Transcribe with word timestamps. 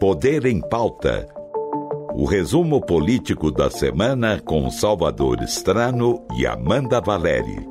Poder 0.00 0.46
em 0.46 0.62
Pauta. 0.62 1.28
O 2.14 2.24
resumo 2.24 2.80
político 2.80 3.50
da 3.50 3.68
semana 3.68 4.40
com 4.40 4.70
Salvador 4.70 5.42
Estrano 5.42 6.24
e 6.38 6.46
Amanda 6.46 7.02
Valeri. 7.02 7.68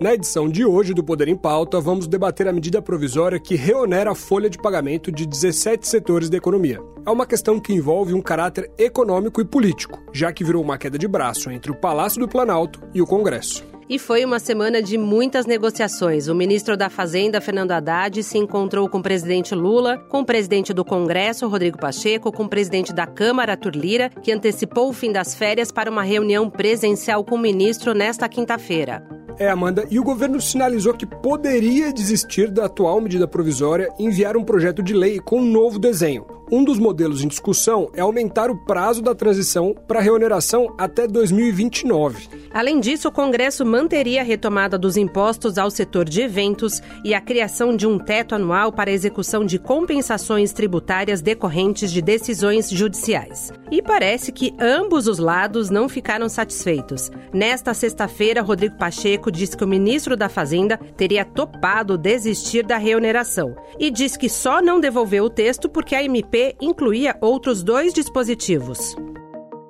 Na 0.00 0.14
edição 0.14 0.48
de 0.48 0.64
hoje 0.64 0.94
do 0.94 1.02
Poder 1.02 1.26
em 1.26 1.34
Pauta, 1.36 1.80
vamos 1.80 2.06
debater 2.06 2.46
a 2.46 2.52
medida 2.52 2.80
provisória 2.80 3.40
que 3.40 3.56
reonera 3.56 4.12
a 4.12 4.14
folha 4.14 4.48
de 4.48 4.58
pagamento 4.58 5.10
de 5.10 5.26
17 5.26 5.88
setores 5.88 6.30
da 6.30 6.36
economia. 6.36 6.78
É 7.04 7.10
uma 7.10 7.26
questão 7.26 7.58
que 7.58 7.72
envolve 7.72 8.14
um 8.14 8.22
caráter 8.22 8.70
econômico 8.78 9.40
e 9.40 9.44
político, 9.44 10.00
já 10.12 10.32
que 10.32 10.44
virou 10.44 10.62
uma 10.62 10.78
queda 10.78 10.96
de 10.96 11.08
braço 11.08 11.50
entre 11.50 11.72
o 11.72 11.74
Palácio 11.74 12.20
do 12.20 12.28
Planalto 12.28 12.80
e 12.94 13.02
o 13.02 13.06
Congresso. 13.06 13.73
E 13.88 13.98
foi 13.98 14.24
uma 14.24 14.38
semana 14.38 14.82
de 14.82 14.96
muitas 14.96 15.46
negociações. 15.46 16.28
O 16.28 16.34
ministro 16.34 16.76
da 16.76 16.88
Fazenda, 16.88 17.40
Fernando 17.40 17.72
Haddad, 17.72 18.22
se 18.22 18.38
encontrou 18.38 18.88
com 18.88 18.98
o 18.98 19.02
presidente 19.02 19.54
Lula, 19.54 19.98
com 20.08 20.20
o 20.20 20.24
presidente 20.24 20.72
do 20.72 20.84
Congresso, 20.84 21.48
Rodrigo 21.48 21.78
Pacheco, 21.78 22.32
com 22.32 22.44
o 22.44 22.48
presidente 22.48 22.92
da 22.92 23.06
Câmara, 23.06 23.52
Arthur 23.52 23.76
Lira, 23.76 24.08
que 24.08 24.32
antecipou 24.32 24.88
o 24.88 24.92
fim 24.92 25.12
das 25.12 25.34
férias 25.34 25.70
para 25.70 25.90
uma 25.90 26.02
reunião 26.02 26.48
presencial 26.48 27.24
com 27.24 27.34
o 27.34 27.38
ministro 27.38 27.92
nesta 27.92 28.28
quinta-feira. 28.28 29.06
É, 29.38 29.48
Amanda, 29.48 29.84
e 29.90 29.98
o 29.98 30.04
governo 30.04 30.40
sinalizou 30.40 30.94
que 30.94 31.04
poderia 31.04 31.92
desistir 31.92 32.50
da 32.50 32.66
atual 32.66 33.00
medida 33.00 33.26
provisória 33.26 33.88
e 33.98 34.04
enviar 34.04 34.36
um 34.36 34.44
projeto 34.44 34.82
de 34.82 34.94
lei 34.94 35.18
com 35.18 35.40
um 35.40 35.44
novo 35.44 35.78
desenho. 35.78 36.24
Um 36.50 36.62
dos 36.62 36.78
modelos 36.78 37.24
em 37.24 37.28
discussão 37.28 37.90
é 37.94 38.02
aumentar 38.02 38.50
o 38.50 38.56
prazo 38.56 39.00
da 39.00 39.14
transição 39.14 39.74
para 39.88 40.00
reoneração 40.00 40.74
até 40.76 41.06
2029. 41.06 42.28
Além 42.52 42.80
disso, 42.80 43.08
o 43.08 43.12
Congresso 43.12 43.64
manteria 43.64 44.20
a 44.20 44.24
retomada 44.24 44.78
dos 44.78 44.96
impostos 44.96 45.56
ao 45.56 45.70
setor 45.70 46.04
de 46.04 46.20
eventos 46.20 46.82
e 47.02 47.14
a 47.14 47.20
criação 47.20 47.74
de 47.74 47.86
um 47.86 47.98
teto 47.98 48.34
anual 48.34 48.70
para 48.70 48.90
a 48.90 48.92
execução 48.92 49.44
de 49.44 49.58
compensações 49.58 50.52
tributárias 50.52 51.22
decorrentes 51.22 51.90
de 51.90 52.02
decisões 52.02 52.68
judiciais. 52.70 53.50
E 53.70 53.80
parece 53.80 54.30
que 54.30 54.54
ambos 54.60 55.08
os 55.08 55.18
lados 55.18 55.70
não 55.70 55.88
ficaram 55.88 56.28
satisfeitos. 56.28 57.10
Nesta 57.32 57.72
sexta-feira, 57.72 58.42
Rodrigo 58.42 58.76
Pacheco 58.76 59.32
disse 59.32 59.56
que 59.56 59.64
o 59.64 59.68
ministro 59.68 60.14
da 60.16 60.28
Fazenda 60.28 60.78
teria 60.96 61.24
topado 61.24 61.96
desistir 61.96 62.64
da 62.64 62.76
reoneração 62.76 63.56
e 63.80 63.90
disse 63.90 64.18
que 64.18 64.28
só 64.28 64.60
não 64.60 64.78
devolveu 64.78 65.24
o 65.24 65.30
texto 65.30 65.68
porque 65.68 65.94
a 65.94 66.04
MP 66.04 66.33
incluía 66.60 67.16
outros 67.20 67.62
dois 67.62 67.94
dispositivos. 67.94 68.96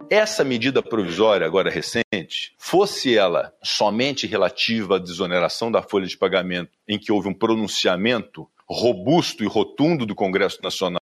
Essa 0.08 0.42
medida 0.42 0.82
provisória, 0.82 1.46
agora 1.46 1.70
recente, 1.70 2.54
fosse 2.56 3.16
ela 3.16 3.52
somente 3.62 4.26
relativa 4.26 4.96
à 4.96 4.98
desoneração 4.98 5.70
da 5.70 5.82
folha 5.82 6.06
de 6.06 6.16
pagamento, 6.16 6.70
em 6.88 6.98
que 6.98 7.12
houve 7.12 7.28
um 7.28 7.34
pronunciamento 7.34 8.48
robusto 8.66 9.44
e 9.44 9.46
rotundo 9.46 10.06
do 10.06 10.14
Congresso 10.14 10.62
Nacional 10.62 11.00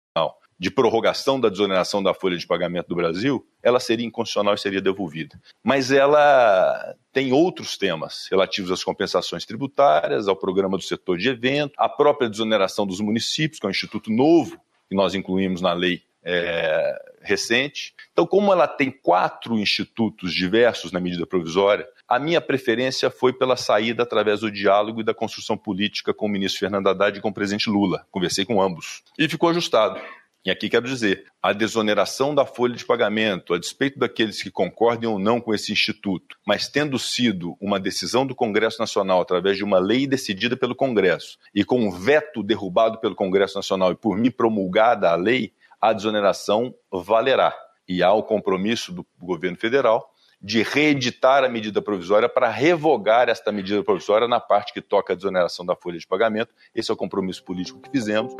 de 0.59 0.71
prorrogação 0.71 1.41
da 1.41 1.49
desoneração 1.49 2.03
da 2.03 2.13
folha 2.13 2.37
de 2.37 2.47
pagamento 2.47 2.89
do 2.89 2.97
Brasil, 2.97 3.47
ela 3.63 3.79
seria 3.79 4.07
inconstitucional 4.07 4.55
e 4.55 4.59
seria 4.59 4.81
devolvida. 4.81 5.41
Mas 5.63 5.93
ela 5.93 6.97
tem 7.13 7.33
outros 7.33 7.77
temas 7.77 8.27
relativos 8.31 8.73
às 8.73 8.83
compensações 8.83 9.45
tributárias, 9.45 10.27
ao 10.27 10.35
programa 10.35 10.77
do 10.77 10.83
setor 10.83 11.17
de 11.17 11.29
evento, 11.29 11.75
à 11.79 11.89
própria 11.89 12.29
desoneração 12.29 12.87
dos 12.87 13.01
municípios, 13.01 13.61
que 13.61 13.67
é 13.67 13.69
um 13.69 13.71
instituto 13.71 14.11
novo 14.11 14.59
que 14.89 14.95
nós 14.95 15.15
incluímos 15.15 15.61
na 15.61 15.73
lei 15.73 16.03
é, 16.25 17.01
recente. 17.23 17.95
Então, 18.13 18.27
como 18.27 18.53
ela 18.53 18.67
tem 18.67 18.91
quatro 18.91 19.59
institutos 19.59 20.33
diversos 20.33 20.93
na 20.93 21.01
medida 21.01 21.27
provisória, 21.27 21.87
a 22.09 22.19
minha 22.19 22.41
preferência 22.41 23.11
foi 23.11 23.33
pela 23.33 23.57
saída 23.57 24.03
através 24.03 24.41
do 24.41 24.51
diálogo 24.51 25.01
e 25.01 25.05
da 25.05 25.13
construção 25.13 25.57
política 25.57 26.15
com 26.15 26.27
o 26.27 26.29
ministro 26.29 26.61
Fernando 26.61 26.89
Haddad 26.89 27.19
e 27.19 27.21
com 27.21 27.29
o 27.29 27.35
presidente 27.35 27.69
Lula. 27.69 28.07
Conversei 28.11 28.45
com 28.45 28.63
ambos. 28.63 29.03
E 29.19 29.29
ficou 29.29 29.51
ajustado. 29.51 30.01
E 30.49 30.51
aqui 30.51 30.71
quero 30.71 30.87
dizer, 30.87 31.27
a 31.43 31.53
desoneração 31.53 32.35
da 32.35 32.47
folha 32.47 32.75
de 32.75 32.83
pagamento, 32.83 33.53
a 33.53 33.59
despeito 33.59 33.99
daqueles 33.99 34.43
que 34.43 34.51
concordem 34.51 35.07
ou 35.07 35.19
não 35.19 35.43
com 35.43 35.53
esse 35.53 35.71
instituto, 35.71 36.39
mas 36.47 36.69
tendo 36.69 36.99
sido 36.99 37.55
uma 37.61 37.79
decisão 37.79 38.27
do 38.27 38.35
Congresso 38.35 38.79
Nacional 38.79 39.21
através 39.21 39.59
de 39.59 39.63
uma 39.63 39.79
lei 39.79 40.07
decidida 40.07 40.57
pelo 40.57 40.75
Congresso 40.75 41.37
e 41.55 41.67
com 41.67 41.79
um 41.79 41.91
veto 41.91 42.43
derrubado 42.43 42.99
pelo 42.99 43.15
Congresso 43.15 43.57
Nacional 43.57 43.93
e 43.93 43.95
por 43.95 44.17
mim 44.17 44.31
promulgada 44.31 45.11
a 45.11 45.17
lei, 45.17 45.53
a 45.79 45.93
desoneração 45.93 46.75
valerá. 46.91 47.55
E 47.87 48.03
há 48.03 48.15
o 48.15 48.23
compromisso 48.23 48.91
do 48.91 49.07
governo 49.21 49.59
federal 49.59 50.11
de 50.41 50.63
reeditar 50.63 51.45
a 51.45 51.49
medida 51.51 51.83
provisória 51.83 52.27
para 52.27 52.49
revogar 52.49 53.29
esta 53.29 53.53
medida 53.53 53.85
provisória 53.85 54.27
na 54.27 54.41
parte 54.41 54.73
que 54.73 54.81
toca 54.81 55.13
a 55.13 55.17
desoneração 55.17 55.67
da 55.67 55.77
folha 55.77 55.99
de 55.99 56.07
pagamento. 56.07 56.55
Esse 56.75 56.91
é 56.91 56.95
o 56.95 56.97
compromisso 56.97 57.45
político 57.45 57.83
que 57.83 57.91
fizemos. 57.91 58.35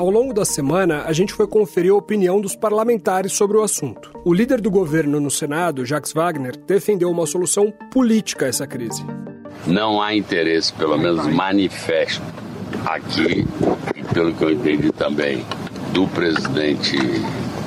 Ao 0.00 0.08
longo 0.08 0.32
da 0.32 0.46
semana, 0.46 1.02
a 1.02 1.12
gente 1.12 1.34
foi 1.34 1.46
conferir 1.46 1.92
a 1.92 1.94
opinião 1.94 2.40
dos 2.40 2.56
parlamentares 2.56 3.34
sobre 3.34 3.58
o 3.58 3.62
assunto. 3.62 4.10
O 4.24 4.32
líder 4.32 4.58
do 4.58 4.70
governo 4.70 5.20
no 5.20 5.30
Senado, 5.30 5.84
Jacques 5.84 6.14
Wagner, 6.14 6.56
defendeu 6.56 7.10
uma 7.10 7.26
solução 7.26 7.70
política 7.92 8.46
a 8.46 8.48
essa 8.48 8.66
crise. 8.66 9.04
Não 9.66 10.00
há 10.00 10.14
interesse, 10.14 10.72
pelo 10.72 10.96
menos 10.96 11.26
manifesto, 11.26 12.22
aqui, 12.86 13.46
e 13.94 14.02
pelo 14.14 14.32
que 14.32 14.42
eu 14.42 14.50
entendi 14.52 14.90
também, 14.90 15.44
do 15.92 16.08
presidente 16.08 16.96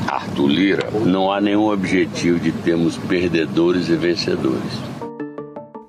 Arthur 0.07 0.47
Lira, 0.47 0.89
não 1.05 1.31
há 1.31 1.39
nenhum 1.39 1.69
objetivo 1.69 2.39
de 2.39 2.51
termos 2.51 2.97
perdedores 2.97 3.89
e 3.89 3.95
vencedores. 3.95 4.92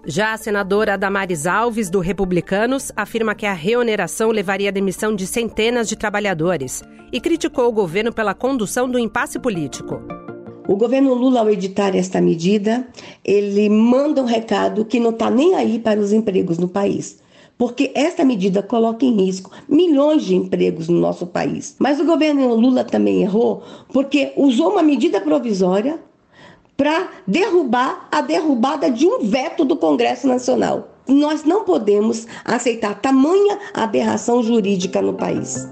Já 0.06 0.34
a 0.34 0.36
senadora 0.36 0.98
Damares 0.98 1.46
Alves, 1.46 1.88
do 1.88 1.98
Republicanos, 1.98 2.92
afirma 2.94 3.34
que 3.34 3.46
a 3.46 3.54
reoneração 3.54 4.30
levaria 4.30 4.68
à 4.68 4.72
demissão 4.72 5.16
de 5.16 5.26
centenas 5.26 5.88
de 5.88 5.96
trabalhadores 5.96 6.82
e 7.10 7.18
criticou 7.18 7.68
o 7.68 7.72
governo 7.72 8.12
pela 8.12 8.34
condução 8.34 8.86
do 8.88 8.98
impasse 8.98 9.38
político. 9.38 10.02
O 10.68 10.76
governo 10.76 11.14
Lula, 11.14 11.40
ao 11.40 11.48
editar 11.48 11.96
esta 11.96 12.20
medida, 12.20 12.86
ele 13.24 13.70
manda 13.70 14.20
um 14.20 14.26
recado 14.26 14.84
que 14.84 15.00
não 15.00 15.08
está 15.08 15.30
nem 15.30 15.54
aí 15.54 15.78
para 15.78 15.98
os 15.98 16.12
empregos 16.12 16.58
no 16.58 16.68
país. 16.68 17.18
Porque 17.56 17.90
esta 17.94 18.26
medida 18.26 18.62
coloca 18.62 19.06
em 19.06 19.24
risco 19.24 19.50
milhões 19.66 20.22
de 20.24 20.34
empregos 20.34 20.86
no 20.86 21.00
nosso 21.00 21.26
país. 21.26 21.76
Mas 21.78 21.98
o 21.98 22.04
governo 22.04 22.54
Lula 22.54 22.84
também 22.84 23.22
errou 23.22 23.62
porque 23.90 24.34
usou 24.36 24.72
uma 24.72 24.82
medida 24.82 25.18
provisória 25.18 25.98
para 26.76 27.08
derrubar 27.26 28.08
a 28.10 28.20
derrubada 28.20 28.90
de 28.90 29.06
um 29.06 29.20
veto 29.20 29.64
do 29.64 29.76
Congresso 29.76 30.26
Nacional. 30.26 30.90
Nós 31.06 31.44
não 31.44 31.64
podemos 31.64 32.26
aceitar 32.44 33.00
tamanha 33.00 33.58
aberração 33.74 34.42
jurídica 34.42 35.02
no 35.02 35.14
país. 35.14 35.68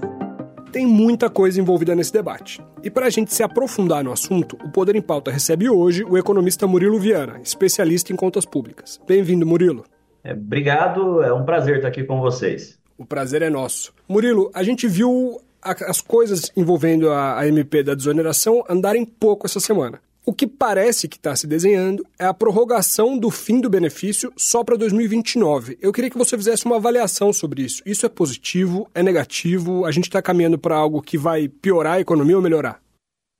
Tem 0.71 0.85
muita 0.85 1.29
coisa 1.29 1.59
envolvida 1.59 1.95
nesse 1.95 2.11
debate. 2.11 2.61
E 2.81 2.89
para 2.89 3.05
a 3.05 3.09
gente 3.09 3.33
se 3.33 3.43
aprofundar 3.43 4.03
no 4.03 4.11
assunto, 4.11 4.57
o 4.63 4.71
Poder 4.71 4.95
em 4.95 5.01
Pauta 5.01 5.31
recebe 5.31 5.69
hoje 5.69 6.03
o 6.03 6.17
economista 6.17 6.65
Murilo 6.65 6.99
Viana, 6.99 7.39
especialista 7.43 8.11
em 8.11 8.15
contas 8.15 8.45
públicas. 8.45 8.99
Bem-vindo, 9.07 9.45
Murilo. 9.45 9.83
É, 10.23 10.33
obrigado, 10.33 11.21
é 11.21 11.33
um 11.33 11.43
prazer 11.43 11.77
estar 11.77 11.89
aqui 11.89 12.03
com 12.03 12.19
vocês. 12.19 12.79
O 12.97 13.05
prazer 13.05 13.41
é 13.41 13.49
nosso. 13.49 13.93
Murilo, 14.07 14.49
a 14.53 14.63
gente 14.63 14.87
viu 14.87 15.39
as 15.61 16.01
coisas 16.01 16.51
envolvendo 16.55 17.11
a 17.11 17.47
MP 17.47 17.83
da 17.83 17.93
desoneração 17.93 18.63
andarem 18.69 19.05
pouco 19.05 19.45
essa 19.45 19.59
semana. 19.59 19.99
O 20.25 20.33
que 20.33 20.47
parece 20.47 21.09
que 21.09 21.17
está 21.17 21.35
se 21.35 21.45
desenhando 21.45 22.05
é 22.17 22.23
a 22.23 22.33
prorrogação 22.33 23.17
do 23.17 23.29
fim 23.29 23.59
do 23.59 23.69
benefício 23.69 24.31
só 24.37 24.63
para 24.63 24.77
2029. 24.77 25.77
Eu 25.81 25.91
queria 25.91 26.09
que 26.09 26.17
você 26.17 26.37
fizesse 26.37 26.65
uma 26.65 26.77
avaliação 26.77 27.33
sobre 27.33 27.61
isso. 27.61 27.83
Isso 27.85 28.05
é 28.05 28.09
positivo? 28.09 28.89
É 28.95 29.03
negativo? 29.03 29.85
A 29.85 29.91
gente 29.91 30.05
está 30.05 30.21
caminhando 30.21 30.57
para 30.57 30.77
algo 30.77 31.01
que 31.01 31.17
vai 31.17 31.49
piorar 31.49 31.95
a 31.95 31.99
economia 31.99 32.37
ou 32.37 32.41
melhorar? 32.41 32.81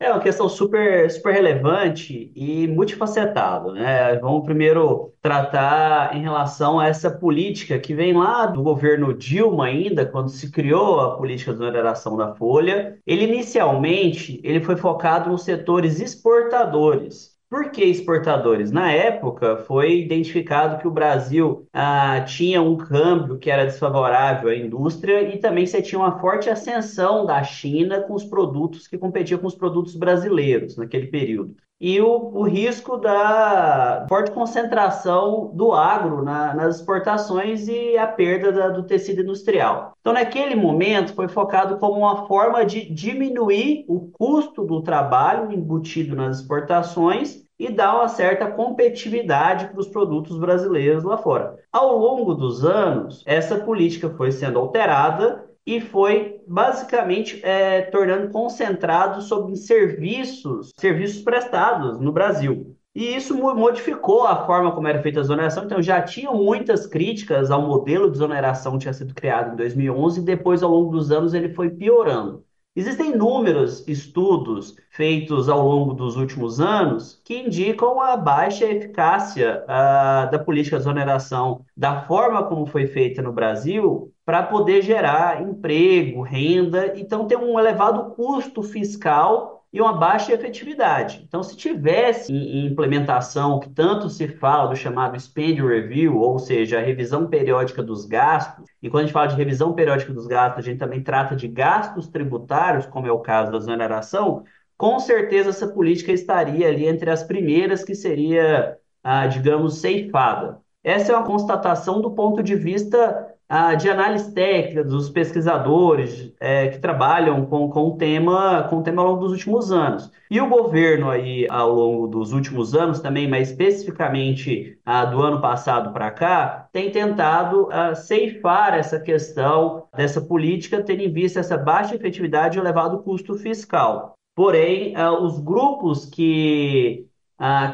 É 0.03 0.11
uma 0.11 0.19
questão 0.19 0.49
super, 0.49 1.09
super 1.09 1.33
relevante 1.33 2.29
e 2.35 2.67
multifacetado, 2.67 3.71
né? 3.71 4.17
Vamos 4.17 4.43
primeiro 4.43 5.13
tratar 5.21 6.13
em 6.13 6.21
relação 6.21 6.77
a 6.77 6.89
essa 6.89 7.09
política 7.09 7.79
que 7.79 7.95
vem 7.95 8.11
lá 8.11 8.45
do 8.45 8.61
governo 8.61 9.13
Dilma 9.13 9.67
ainda, 9.67 10.05
quando 10.05 10.27
se 10.27 10.51
criou 10.51 10.99
a 10.99 11.15
política 11.15 11.53
de 11.53 11.63
oneração 11.63 12.17
da 12.17 12.35
folha. 12.35 12.99
Ele 13.07 13.23
inicialmente 13.23 14.41
ele 14.43 14.59
foi 14.59 14.75
focado 14.75 15.29
nos 15.29 15.43
setores 15.43 16.01
exportadores. 16.01 17.32
Por 17.53 17.69
que 17.69 17.83
exportadores? 17.83 18.71
Na 18.71 18.91
época, 18.91 19.57
foi 19.57 19.99
identificado 19.99 20.79
que 20.81 20.87
o 20.87 20.91
Brasil 20.91 21.67
ah, 21.71 22.21
tinha 22.21 22.59
um 22.59 22.75
câmbio 22.75 23.37
que 23.37 23.47
era 23.47 23.63
desfavorável 23.65 24.49
à 24.49 24.55
indústria 24.55 25.21
e 25.21 25.37
também 25.37 25.63
você 25.63 25.79
tinha 25.79 25.99
uma 25.99 26.19
forte 26.19 26.49
ascensão 26.49 27.27
da 27.27 27.43
China 27.43 28.01
com 28.01 28.15
os 28.15 28.23
produtos 28.23 28.87
que 28.87 28.97
competiam 28.97 29.39
com 29.39 29.45
os 29.45 29.53
produtos 29.53 29.95
brasileiros 29.95 30.77
naquele 30.77 31.05
período. 31.05 31.55
E 31.81 31.99
o, 31.99 32.31
o 32.33 32.43
risco 32.43 32.97
da 32.97 34.05
forte 34.07 34.31
concentração 34.31 35.51
do 35.53 35.73
agro 35.73 36.23
na, 36.23 36.53
nas 36.53 36.77
exportações 36.77 37.67
e 37.67 37.97
a 37.97 38.07
perda 38.07 38.51
da, 38.51 38.69
do 38.69 38.83
tecido 38.83 39.21
industrial. 39.21 39.93
Então, 39.99 40.13
naquele 40.13 40.55
momento, 40.55 41.13
foi 41.13 41.27
focado 41.27 41.77
como 41.77 41.99
uma 41.99 42.25
forma 42.25 42.65
de 42.65 42.89
diminuir 42.93 43.85
o 43.87 44.11
custo 44.11 44.63
do 44.63 44.81
trabalho 44.81 45.51
embutido 45.51 46.15
nas 46.15 46.39
exportações 46.39 47.43
e 47.59 47.69
dá 47.69 47.95
uma 47.95 48.07
certa 48.07 48.51
competitividade 48.51 49.67
para 49.67 49.79
os 49.79 49.87
produtos 49.87 50.37
brasileiros 50.37 51.03
lá 51.03 51.17
fora. 51.17 51.57
Ao 51.71 51.97
longo 51.97 52.33
dos 52.33 52.65
anos, 52.65 53.23
essa 53.25 53.57
política 53.57 54.09
foi 54.09 54.31
sendo 54.31 54.59
alterada 54.59 55.45
e 55.65 55.79
foi 55.79 56.41
basicamente 56.47 57.39
é, 57.43 57.83
tornando 57.83 58.29
concentrado 58.29 59.21
sobre 59.21 59.55
serviços, 59.55 60.71
serviços 60.77 61.21
prestados 61.21 61.99
no 61.99 62.11
Brasil. 62.11 62.75
E 62.95 63.15
isso 63.15 63.35
modificou 63.35 64.27
a 64.27 64.45
forma 64.45 64.71
como 64.71 64.87
era 64.87 65.01
feita 65.01 65.19
a 65.19 65.21
exoneração. 65.21 65.63
Então, 65.63 65.81
já 65.81 66.01
tinham 66.01 66.35
muitas 66.35 66.85
críticas 66.85 67.49
ao 67.49 67.61
modelo 67.63 68.09
de 68.09 68.17
exoneração 68.17 68.73
que 68.73 68.79
tinha 68.79 68.93
sido 68.93 69.15
criado 69.15 69.53
em 69.53 69.55
2011, 69.55 70.19
e 70.19 70.23
depois, 70.23 70.61
ao 70.61 70.69
longo 70.69 70.91
dos 70.91 71.11
anos, 71.11 71.33
ele 71.33 71.53
foi 71.53 71.71
piorando. 71.71 72.45
Existem 72.75 73.11
inúmeros 73.11 73.87
estudos 73.87 74.75
feitos 74.89 75.47
ao 75.47 75.61
longo 75.61 75.93
dos 75.93 76.15
últimos 76.17 76.59
anos 76.59 77.21
que 77.23 77.37
indicam 77.37 78.01
a 78.01 78.17
baixa 78.17 78.65
eficácia 78.65 79.63
uh, 79.63 80.31
da 80.31 80.39
política 80.39 80.77
de 80.77 80.81
exoneração, 80.81 81.63
da 81.77 82.01
forma 82.07 82.43
como 82.43 82.65
foi 82.65 82.87
feita 82.87 83.21
no 83.21 83.31
Brasil, 83.31 84.11
para 84.25 84.41
poder 84.41 84.81
gerar 84.81 85.43
emprego, 85.43 86.23
renda, 86.23 86.99
então 86.99 87.27
tem 87.27 87.37
um 87.37 87.59
elevado 87.59 88.15
custo 88.15 88.63
fiscal 88.63 89.62
e 89.73 89.81
uma 89.81 89.93
baixa 89.93 90.31
efetividade. 90.31 91.23
Então, 91.27 91.41
se 91.41 91.57
tivesse 91.57 92.31
em 92.31 92.67
implementação 92.67 93.59
que 93.59 93.69
tanto 93.69 94.07
se 94.07 94.27
fala 94.27 94.69
do 94.69 94.75
chamado 94.75 95.19
spend 95.19 95.59
review, 95.61 96.15
ou 96.15 96.37
seja, 96.37 96.77
a 96.77 96.81
revisão 96.81 97.27
periódica 97.27 97.81
dos 97.81 98.05
gastos, 98.05 98.65
e 98.81 98.87
quando 98.87 99.01
a 99.01 99.05
gente 99.07 99.13
fala 99.13 99.27
de 99.27 99.35
revisão 99.35 99.73
periódica 99.73 100.13
dos 100.13 100.27
gastos, 100.27 100.59
a 100.59 100.61
gente 100.69 100.77
também 100.77 101.01
trata 101.01 101.35
de 101.35 101.47
gastos 101.47 102.07
tributários, 102.07 102.85
como 102.85 103.07
é 103.07 103.11
o 103.11 103.19
caso 103.19 103.51
da 103.51 103.57
exoneração, 103.57 104.43
com 104.77 104.99
certeza 104.99 105.49
essa 105.49 105.67
política 105.67 106.11
estaria 106.11 106.67
ali 106.67 106.85
entre 106.85 107.09
as 107.09 107.23
primeiras 107.23 107.83
que 107.83 107.95
seria, 107.95 108.77
ah, 109.03 109.25
digamos, 109.25 109.79
ceifada. 109.79 110.61
Essa 110.83 111.13
é 111.13 111.15
uma 111.15 111.25
constatação 111.25 111.99
do 111.99 112.11
ponto 112.11 112.43
de 112.43 112.55
vista 112.55 113.32
de 113.77 113.87
análise 113.87 114.33
técnica 114.33 114.83
dos 114.83 115.11
pesquisadores 115.11 116.33
é, 116.39 116.69
que 116.69 116.79
trabalham 116.79 117.45
com, 117.45 117.69
com, 117.69 117.89
o 117.89 117.97
tema, 117.97 118.63
com 118.67 118.77
o 118.77 118.83
tema 118.83 119.03
ao 119.03 119.09
longo 119.09 119.21
dos 119.21 119.31
últimos 119.31 119.71
anos. 119.71 120.11
E 120.29 120.41
o 120.41 120.49
governo 120.49 121.07
aí, 121.07 121.45
ao 121.47 121.71
longo 121.71 122.07
dos 122.07 122.33
últimos 122.33 122.73
anos 122.73 122.99
também, 122.99 123.27
mas 123.27 123.51
especificamente 123.51 124.79
ah, 124.83 125.05
do 125.05 125.21
ano 125.21 125.39
passado 125.39 125.93
para 125.93 126.09
cá, 126.09 126.67
tem 126.71 126.89
tentado 126.89 127.69
ah, 127.71 127.93
ceifar 127.93 128.73
essa 128.73 128.99
questão 128.99 129.87
dessa 129.95 130.19
política, 130.19 130.81
tendo 130.81 131.01
em 131.01 131.13
vista 131.13 131.39
essa 131.39 131.55
baixa 131.55 131.95
efetividade 131.95 132.57
e 132.57 132.59
elevado 132.59 133.03
custo 133.03 133.35
fiscal. 133.35 134.15
Porém, 134.35 134.95
ah, 134.95 135.11
os 135.11 135.39
grupos 135.39 136.07
que, 136.07 137.05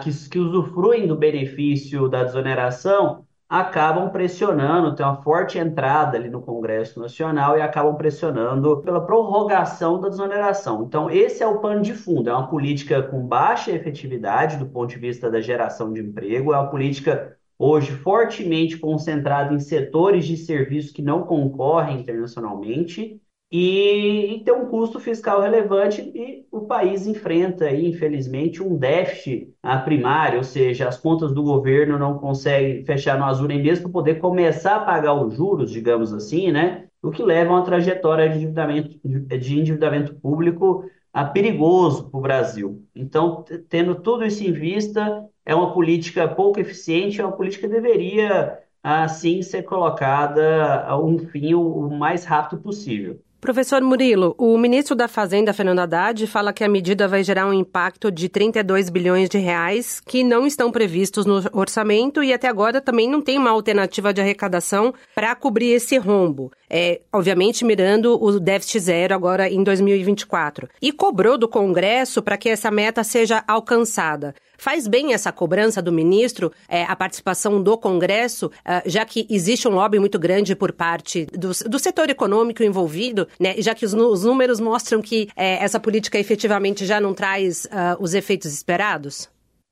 que, 0.04 0.30
que 0.30 0.40
usufruem 0.40 1.08
do 1.08 1.16
benefício 1.16 2.10
da 2.10 2.26
desoneração 2.26 3.24
acabam 3.50 4.12
pressionando, 4.12 4.96
tem 4.96 5.04
uma 5.04 5.24
forte 5.24 5.57
entrada 5.57 6.16
ali 6.16 6.30
no 6.30 6.42
Congresso 6.42 7.00
Nacional 7.00 7.57
e 7.57 7.62
acabam 7.62 7.96
pressionando 7.96 8.80
pela 8.81 9.04
prorrogação 9.04 10.00
da 10.00 10.07
desoneração. 10.07 10.84
Então, 10.84 11.10
esse 11.10 11.42
é 11.42 11.48
o 11.48 11.60
pano 11.60 11.81
de 11.81 11.94
fundo, 11.96 12.30
é 12.30 12.34
uma 12.34 12.48
política 12.48 13.01
com 13.01 13.25
baixa 13.25 13.72
efetividade 13.72 14.57
do 14.57 14.68
ponto 14.68 14.92
de 14.92 15.00
vista 15.00 15.31
da 15.31 15.42
geração 15.42 15.92
de 15.92 16.00
emprego, 16.00 16.54
é 16.54 16.60
uma 16.60 16.69
política 16.69 17.36
hoje 17.57 17.92
fortemente 17.92 18.78
concentrada 18.78 19.54
em 19.54 19.60
setores 19.60 20.25
de 20.25 20.38
serviços 20.38 20.92
que 20.92 21.02
não 21.02 21.24
concorrem 21.24 22.02
internacionalmente 22.02 23.19
e, 23.51 24.36
e 24.36 24.44
tem 24.44 24.54
um 24.54 24.68
custo 24.68 25.00
fiscal 25.00 25.42
relevante 25.42 26.01
e 26.01 26.46
o 26.51 26.62
país 26.62 27.07
enfrenta, 27.07 27.66
aí, 27.66 27.88
infelizmente, 27.88 28.62
um 28.62 28.78
déficit 28.78 29.51
primário, 29.86 30.38
ou 30.38 30.44
seja, 30.44 30.88
as 30.88 30.98
contas 30.98 31.34
do 31.34 31.42
governo 31.42 31.98
não 31.98 32.19
conseguem 32.19 32.86
fechar 32.86 33.18
no 33.18 33.25
azul 33.25 33.48
nem 33.48 33.62
mesmo 33.62 33.84
para 33.86 33.92
poder 33.94 34.16
começar 34.19 34.75
a 34.75 34.86
pagar 34.86 35.13
os 35.13 35.36
juros, 35.36 35.72
digamos 35.72 36.13
assim, 36.13 36.51
né? 36.51 36.88
O 37.01 37.10
que 37.12 37.24
leva 37.24 37.51
a 37.51 37.56
uma 37.56 37.63
trajetória 37.66 38.30
de 38.30 38.38
endividamento, 38.38 39.00
de 39.04 39.60
endividamento 39.60 40.13
público 40.16 40.84
a 41.12 41.25
perigoso 41.25 42.10
para 42.10 42.18
o 42.19 42.22
Brasil. 42.22 42.86
Então, 42.95 43.44
tendo 43.68 43.95
tudo 43.95 44.25
isso 44.25 44.44
em 44.44 44.52
vista, 44.52 45.28
é 45.45 45.56
uma 45.56 45.74
política 45.74 46.28
pouco 46.28 46.60
eficiente, 46.60 47.19
é 47.19 47.25
uma 47.25 47.36
política 47.36 47.68
que 47.68 47.74
deveria, 47.74 48.60
assim, 48.84 49.42
ser 49.42 49.63
colocada 49.63 50.84
a 50.84 51.00
um 51.02 51.18
fim 51.18 51.54
o 51.56 51.90
mais 51.90 52.25
rápido 52.25 52.62
possível. 52.62 53.19
Professor 53.41 53.81
Murilo, 53.81 54.36
o 54.38 54.57
ministro 54.57 54.94
da 54.94 55.07
Fazenda, 55.07 55.53
Fernando 55.53 55.80
Haddad, 55.80 56.27
fala 56.27 56.51
que 56.51 56.62
a 56.62 56.68
medida 56.68 57.07
vai 57.07 57.24
gerar 57.24 57.47
um 57.47 57.53
impacto 57.53 58.12
de 58.12 58.27
32 58.27 58.89
bilhões 58.89 59.30
de 59.30 59.38
reais 59.38 60.01
que 60.06 60.25
não 60.25 60.45
estão 60.45 60.69
previstos 60.69 61.25
no 61.25 61.41
orçamento 61.53 62.21
e 62.21 62.33
até 62.33 62.50
agora 62.50 62.81
também 62.81 63.09
não 63.09 63.21
tem 63.21 63.38
uma 63.38 63.51
alternativa 63.51 64.13
de 64.13 64.19
arrecadação 64.19 64.94
para 65.15 65.33
cobrir 65.36 65.69
esse 65.69 65.97
rombo. 65.97 66.51
É, 66.69 67.00
obviamente 67.13 67.63
mirando 67.63 68.21
o 68.21 68.39
déficit 68.39 68.81
zero 68.81 69.15
agora 69.15 69.50
em 69.50 69.63
2024. 69.63 70.68
E 70.81 70.92
cobrou 70.92 71.38
do 71.38 71.47
Congresso 71.47 72.21
para 72.21 72.38
que 72.38 72.50
essa 72.50 72.69
meta 72.69 73.06
seja 73.06 73.42
alcançada. 73.47 74.35
Faz 74.59 74.89
bem 74.89 75.13
essa 75.13 75.31
cobrança 75.31 75.81
do 75.81 75.89
ministro, 75.89 76.51
é, 76.67 76.83
a 76.83 76.94
participação 76.94 77.63
do 77.63 77.77
Congresso, 77.77 78.51
é, 78.65 78.83
já 78.85 79.06
que 79.06 79.25
existe 79.29 79.69
um 79.69 79.71
lobby 79.71 80.00
muito 80.00 80.19
grande 80.19 80.53
por 80.53 80.73
parte 80.73 81.25
do, 81.27 81.51
do 81.69 81.79
setor 81.79 82.09
econômico 82.09 82.61
envolvido, 82.61 83.25
né, 83.39 83.56
já 83.59 83.73
que 83.73 83.85
os, 83.85 83.94
os 83.94 84.25
números 84.25 84.59
mostram 84.59 85.01
que 85.01 85.29
é, 85.33 85.63
essa 85.63 85.79
política 85.79 86.19
efetivamente 86.19 86.85
já 86.85 87.00
não 87.00 87.13
traz 87.13 87.67
os 88.00 88.13
efeitos 88.13 88.51
esperados? 88.53 89.29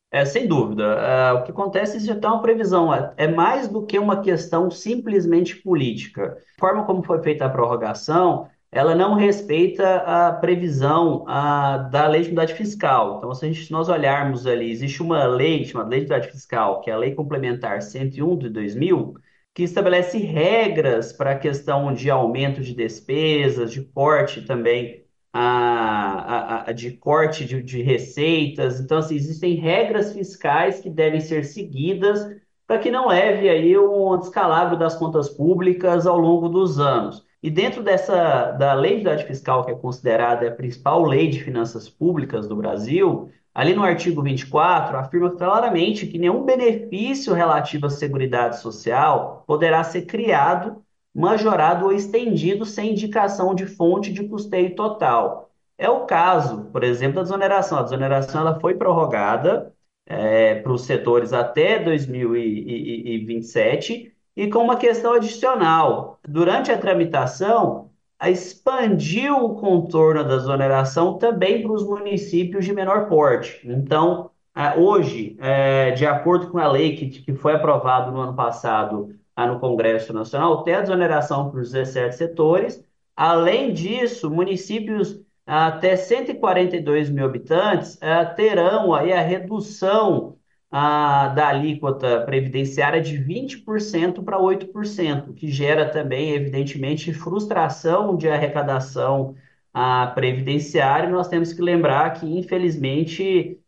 É, 0.09 0.23
sem 0.23 0.47
dúvida. 0.47 1.33
O 1.35 1.43
que 1.43 1.51
acontece 1.51 1.97
é 1.97 1.99
já 1.99 2.15
tem 2.15 2.29
uma 2.29 2.41
previsão. 2.41 2.93
É, 2.93 3.11
é 3.17 3.27
mais 3.27 3.67
do 3.67 3.85
que 3.85 3.99
uma 3.99 4.21
questão 4.21 4.71
simplesmente 4.71 5.57
política. 5.57 6.37
A 6.57 6.59
forma 6.59 6.85
como 6.85 7.03
foi 7.03 7.21
feita 7.21 7.45
a 7.45 7.49
prorrogação 7.49 8.47
ela 8.71 8.93
não 8.95 9.15
respeita 9.15 9.97
a 9.99 10.33
previsão 10.33 11.23
a, 11.27 11.77
da 11.77 12.07
lei 12.07 12.21
de 12.21 12.27
unidade 12.27 12.53
fiscal. 12.53 13.17
Então, 13.17 13.33
se 13.33 13.45
a 13.45 13.51
gente, 13.51 13.71
nós 13.71 13.89
olharmos 13.89 14.45
ali, 14.45 14.69
existe 14.71 15.01
uma 15.01 15.25
lei 15.25 15.63
chamada 15.65 15.89
Lei 15.89 15.99
de 16.01 16.05
Unidade 16.05 16.31
Fiscal, 16.31 16.81
que 16.81 16.89
é 16.89 16.93
a 16.93 16.97
Lei 16.97 17.15
Complementar 17.15 17.81
101 17.81 18.37
de 18.37 18.49
2000, 18.49 19.15
que 19.53 19.63
estabelece 19.63 20.17
regras 20.19 21.11
para 21.13 21.31
a 21.31 21.39
questão 21.39 21.93
de 21.93 22.09
aumento 22.09 22.61
de 22.61 22.73
despesas, 22.75 23.71
de 23.71 23.83
corte 23.83 24.41
também, 24.43 25.03
a, 25.33 26.63
a, 26.65 26.69
a 26.69 26.71
de 26.73 26.91
corte 26.91 27.45
de, 27.45 27.61
de 27.63 27.81
receitas. 27.81 28.79
Então, 28.79 28.99
assim, 28.99 29.15
existem 29.15 29.55
regras 29.55 30.13
fiscais 30.13 30.79
que 30.79 30.89
devem 30.89 31.19
ser 31.21 31.45
seguidas 31.45 32.19
para 32.65 32.79
que 32.79 32.91
não 32.91 33.07
leve 33.07 33.49
aí 33.49 33.77
um 33.77 34.17
descalabro 34.19 34.77
das 34.77 34.95
contas 34.95 35.29
públicas 35.29 36.05
ao 36.05 36.17
longo 36.17 36.49
dos 36.49 36.79
anos. 36.79 37.25
E 37.41 37.49
dentro 37.49 37.83
dessa 37.83 38.51
da 38.51 38.73
lei 38.73 38.95
de 38.95 39.01
idade 39.01 39.25
fiscal, 39.25 39.63
que 39.63 39.71
é 39.71 39.75
considerada 39.75 40.47
a 40.47 40.51
principal 40.51 41.03
lei 41.03 41.29
de 41.29 41.44
finanças 41.44 41.89
públicas 41.89 42.47
do 42.47 42.56
Brasil, 42.56 43.29
ali 43.53 43.73
no 43.75 43.83
artigo 43.83 44.21
24, 44.23 44.97
afirma 44.97 45.31
claramente 45.31 46.07
que 46.07 46.17
nenhum 46.17 46.44
benefício 46.44 47.33
relativo 47.33 47.85
à 47.85 47.89
Seguridade 47.89 48.59
Social 48.59 49.44
poderá 49.47 49.83
ser 49.83 50.06
criado, 50.06 50.83
majorado 51.13 51.85
ou 51.85 51.91
estendido 51.91 52.65
sem 52.65 52.91
indicação 52.91 53.53
de 53.56 53.65
fonte 53.65 54.11
de 54.11 54.27
custeio 54.27 54.75
total. 54.75 55.51
É 55.77 55.89
o 55.89 56.06
caso, 56.06 56.65
por 56.71 56.83
exemplo, 56.83 57.15
da 57.15 57.23
desoneração. 57.23 57.79
A 57.79 57.83
desoneração 57.83 58.41
ela 58.41 58.59
foi 58.59 58.75
prorrogada 58.75 59.73
é, 60.06 60.56
para 60.56 60.71
os 60.71 60.85
setores 60.85 61.33
até 61.33 61.79
2027 61.79 64.17
e 64.37 64.47
com 64.49 64.59
uma 64.59 64.77
questão 64.77 65.13
adicional. 65.13 66.19
Durante 66.27 66.71
a 66.71 66.77
tramitação, 66.77 67.89
expandiu 68.23 69.35
o 69.44 69.56
contorno 69.56 70.23
da 70.23 70.35
exoneração 70.35 71.17
também 71.17 71.63
para 71.63 71.71
os 71.71 71.83
municípios 71.83 72.63
de 72.63 72.71
menor 72.71 73.09
porte. 73.09 73.59
Então, 73.65 74.29
hoje, 74.77 75.35
é, 75.39 75.91
de 75.91 76.06
acordo 76.06 76.51
com 76.51 76.59
a 76.59 76.67
lei 76.67 76.95
que, 76.95 77.33
foi 77.33 77.53
aprovada 77.53 78.11
no 78.11 78.19
ano 78.19 78.35
passado 78.35 79.15
no 79.35 79.59
Congresso 79.59 80.13
Nacional, 80.13 80.63
tem 80.63 80.75
a 80.75 80.81
desoneração 80.81 81.49
para 81.49 81.59
os 81.59 81.71
17 81.71 82.15
setores. 82.15 82.83
Além 83.15 83.73
disso, 83.73 84.29
municípios 84.29 85.19
até 85.45 85.95
142 85.95 87.09
mil 87.09 87.25
habitantes 87.25 87.97
é, 88.01 88.23
terão 88.25 88.94
aí 88.94 89.13
a 89.13 89.21
redução 89.21 90.36
da 90.71 91.47
alíquota 91.50 92.21
previdenciária 92.26 93.02
de 93.02 93.18
20% 93.18 94.24
para 94.24 94.38
8%, 94.38 95.33
que 95.33 95.50
gera 95.50 95.90
também, 95.90 96.31
evidentemente, 96.31 97.14
frustração 97.14 98.16
de 98.18 98.28
arrecadação 98.30 99.36
a, 99.74 100.07
previdenciária. 100.14 101.09
Nós 101.09 101.28
temos 101.30 101.54
que 101.54 101.62
lembrar 101.62 102.14
que, 102.19 102.26
infelizmente, 102.26 103.59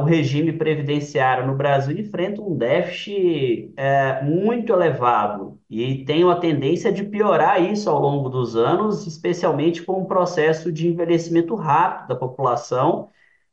o 0.00 0.04
regime 0.04 0.52
previdenciário 0.52 1.46
no 1.46 1.56
Brasil 1.56 1.98
enfrenta 1.98 2.42
um 2.42 2.54
déficit 2.56 3.72
é, 3.76 4.22
muito 4.22 4.72
elevado 4.72 5.58
e 5.70 6.04
tem 6.04 6.22
uma 6.22 6.38
tendência 6.38 6.92
de 6.92 7.02
piorar 7.04 7.62
isso 7.62 7.88
ao 7.88 7.98
longo 7.98 8.28
dos 8.28 8.54
anos, 8.56 9.06
especialmente 9.06 9.82
com 9.82 10.02
o 10.02 10.06
processo 10.06 10.70
de 10.70 10.86
envelhecimento 10.88 11.54
rápido 11.54 12.08
da 12.08 12.16
população 12.16 13.08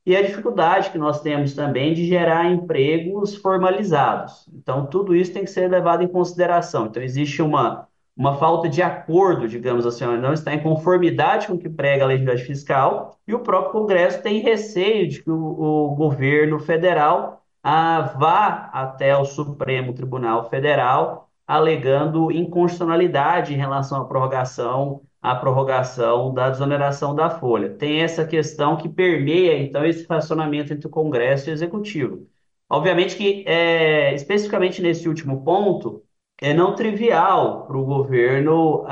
e 0.06 0.16
a 0.16 0.22
dificuldade 0.22 0.92
que 0.92 0.98
nós 0.98 1.22
temos 1.22 1.54
também 1.54 1.94
de 1.94 2.06
gerar 2.06 2.52
empregos 2.52 3.36
formalizados. 3.36 4.48
Então, 4.54 4.86
tudo 4.86 5.16
isso 5.16 5.34
tem 5.34 5.44
que 5.44 5.50
ser 5.50 5.70
levado 5.70 6.04
em 6.04 6.08
consideração. 6.08 6.86
Então, 6.86 7.02
existe 7.02 7.42
uma, 7.42 7.88
uma 8.16 8.36
falta 8.38 8.70
de 8.70 8.82
acordo, 8.84 9.48
digamos 9.48 9.86
assim, 9.86 10.06
não 10.18 10.34
está 10.34 10.54
em 10.54 10.62
conformidade 10.62 11.48
com 11.48 11.54
o 11.54 11.58
que 11.58 11.70
prega 11.70 12.04
a 12.04 12.08
legislação 12.08 12.46
fiscal, 12.46 13.18
e 13.28 13.34
o 13.34 13.40
próprio 13.40 13.72
Congresso 13.72 14.22
tem 14.22 14.40
receio 14.42 15.08
de 15.10 15.24
que 15.24 15.32
o, 15.32 15.36
o 15.36 15.96
governo 15.96 16.60
federal 16.60 17.42
ah, 17.64 18.14
vá 18.18 18.70
até 18.72 19.18
o 19.18 19.26
Supremo 19.26 19.94
Tribunal 19.94 20.50
Federal 20.50 21.26
alegando 21.48 22.32
inconstitucionalidade 22.32 23.54
em 23.54 23.58
relação 23.58 24.02
à 24.02 24.06
prorrogação, 24.06 25.02
à 25.32 25.36
prorrogação 25.36 26.34
da 26.34 26.50
desoneração 26.50 27.16
da 27.16 27.30
folha. 27.30 27.70
Tem 27.70 28.02
essa 28.02 28.26
questão 28.26 28.78
que 28.78 28.88
permeia, 28.88 29.58
então, 29.60 29.86
esse 29.86 30.06
relacionamento 30.08 30.72
entre 30.74 30.88
o 30.88 30.90
Congresso 30.90 31.50
e 31.50 31.52
o 31.52 31.54
Executivo. 31.54 32.28
Obviamente 32.70 33.16
que, 33.16 33.44
é, 33.48 34.14
especificamente 34.14 34.82
nesse 34.82 35.08
último 35.08 35.44
ponto, 35.44 36.04
é 36.42 36.54
não 36.54 36.76
trivial 36.76 37.66
para 37.66 37.78
o 37.78 37.86
governo 37.86 38.84
uh, 38.84 38.88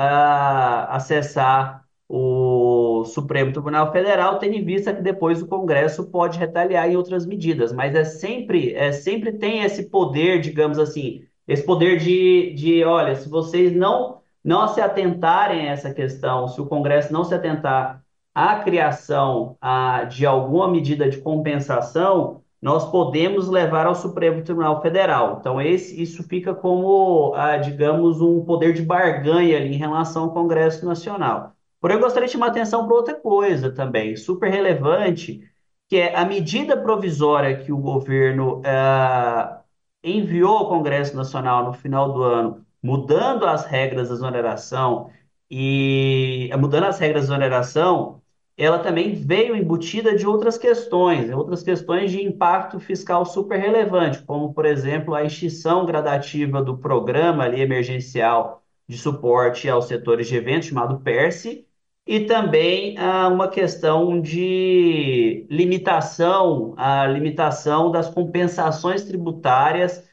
acessar 0.88 1.84
o 2.08 3.04
Supremo 3.04 3.52
Tribunal 3.52 3.92
Federal, 3.92 4.38
tendo 4.38 4.54
em 4.54 4.64
vista 4.64 4.94
que 4.94 5.02
depois 5.02 5.42
o 5.42 5.46
Congresso 5.46 6.06
pode 6.10 6.38
retaliar 6.38 6.88
em 6.90 6.96
outras 6.96 7.26
medidas, 7.26 7.72
mas 7.72 7.94
é 7.94 8.04
sempre, 8.04 8.74
é 8.74 8.92
sempre 8.92 9.32
tem 9.32 9.62
esse 9.62 9.84
poder, 9.90 10.40
digamos 10.40 10.78
assim, 10.78 11.22
esse 11.46 11.64
poder 11.64 11.98
de, 11.98 12.54
de 12.54 12.84
olha, 12.84 13.14
se 13.14 13.28
vocês 13.28 13.72
não 13.74 14.22
não 14.44 14.68
se 14.68 14.80
atentarem 14.80 15.68
a 15.68 15.72
essa 15.72 15.92
questão, 15.92 16.46
se 16.48 16.60
o 16.60 16.66
Congresso 16.66 17.12
não 17.12 17.24
se 17.24 17.34
atentar 17.34 18.02
à 18.34 18.56
criação 18.56 19.56
a, 19.60 20.04
de 20.04 20.26
alguma 20.26 20.68
medida 20.68 21.08
de 21.08 21.18
compensação, 21.18 22.42
nós 22.60 22.90
podemos 22.90 23.48
levar 23.48 23.86
ao 23.86 23.94
Supremo 23.94 24.42
Tribunal 24.42 24.80
Federal. 24.80 25.38
Então, 25.40 25.60
esse, 25.60 26.00
isso 26.00 26.22
fica 26.22 26.54
como, 26.54 27.34
ah, 27.34 27.56
digamos, 27.58 28.20
um 28.20 28.44
poder 28.44 28.72
de 28.72 28.82
barganha 28.82 29.56
ali 29.56 29.74
em 29.74 29.78
relação 29.78 30.24
ao 30.24 30.32
Congresso 30.32 30.84
Nacional. 30.86 31.52
Porém, 31.80 31.96
eu 31.96 32.02
gostaria 32.02 32.26
de 32.26 32.32
chamar 32.32 32.46
atenção 32.48 32.86
para 32.86 32.96
outra 32.96 33.14
coisa 33.14 33.70
também, 33.70 34.16
super 34.16 34.50
relevante, 34.50 35.42
que 35.88 35.96
é 35.96 36.16
a 36.16 36.24
medida 36.24 36.76
provisória 36.76 37.56
que 37.58 37.70
o 37.70 37.76
governo 37.78 38.62
ah, 38.64 39.60
enviou 40.02 40.56
ao 40.56 40.68
Congresso 40.68 41.14
Nacional 41.16 41.64
no 41.66 41.72
final 41.74 42.12
do 42.12 42.22
ano, 42.22 42.63
mudando 42.84 43.46
as 43.46 43.64
regras 43.66 44.08
da 44.08 44.14
exoneração 44.14 45.10
e 45.50 46.50
mudando 46.58 46.84
as 46.84 46.98
regras 46.98 47.28
da 47.28 47.34
exoneração 47.34 48.22
ela 48.56 48.78
também 48.78 49.14
veio 49.14 49.56
embutida 49.56 50.14
de 50.16 50.26
outras 50.26 50.56
questões, 50.56 51.30
outras 51.30 51.62
questões 51.62 52.10
de 52.10 52.22
impacto 52.22 52.78
fiscal 52.78 53.24
super 53.26 53.58
relevante, 53.58 54.22
como, 54.22 54.54
por 54.54 54.64
exemplo, 54.64 55.14
a 55.14 55.24
extinção 55.24 55.84
gradativa 55.84 56.62
do 56.62 56.78
programa 56.78 57.44
ali, 57.44 57.60
emergencial 57.60 58.62
de 58.88 58.96
suporte 58.96 59.68
aos 59.68 59.86
setores 59.86 60.28
de 60.28 60.36
eventos, 60.36 60.68
chamado 60.68 61.00
PERSE, 61.00 61.66
e 62.06 62.20
também 62.26 62.96
ah, 62.98 63.28
uma 63.28 63.48
questão 63.48 64.20
de 64.20 65.46
limitação, 65.50 66.74
a 66.76 67.06
limitação 67.06 67.90
das 67.90 68.08
compensações 68.10 69.02
tributárias 69.04 70.04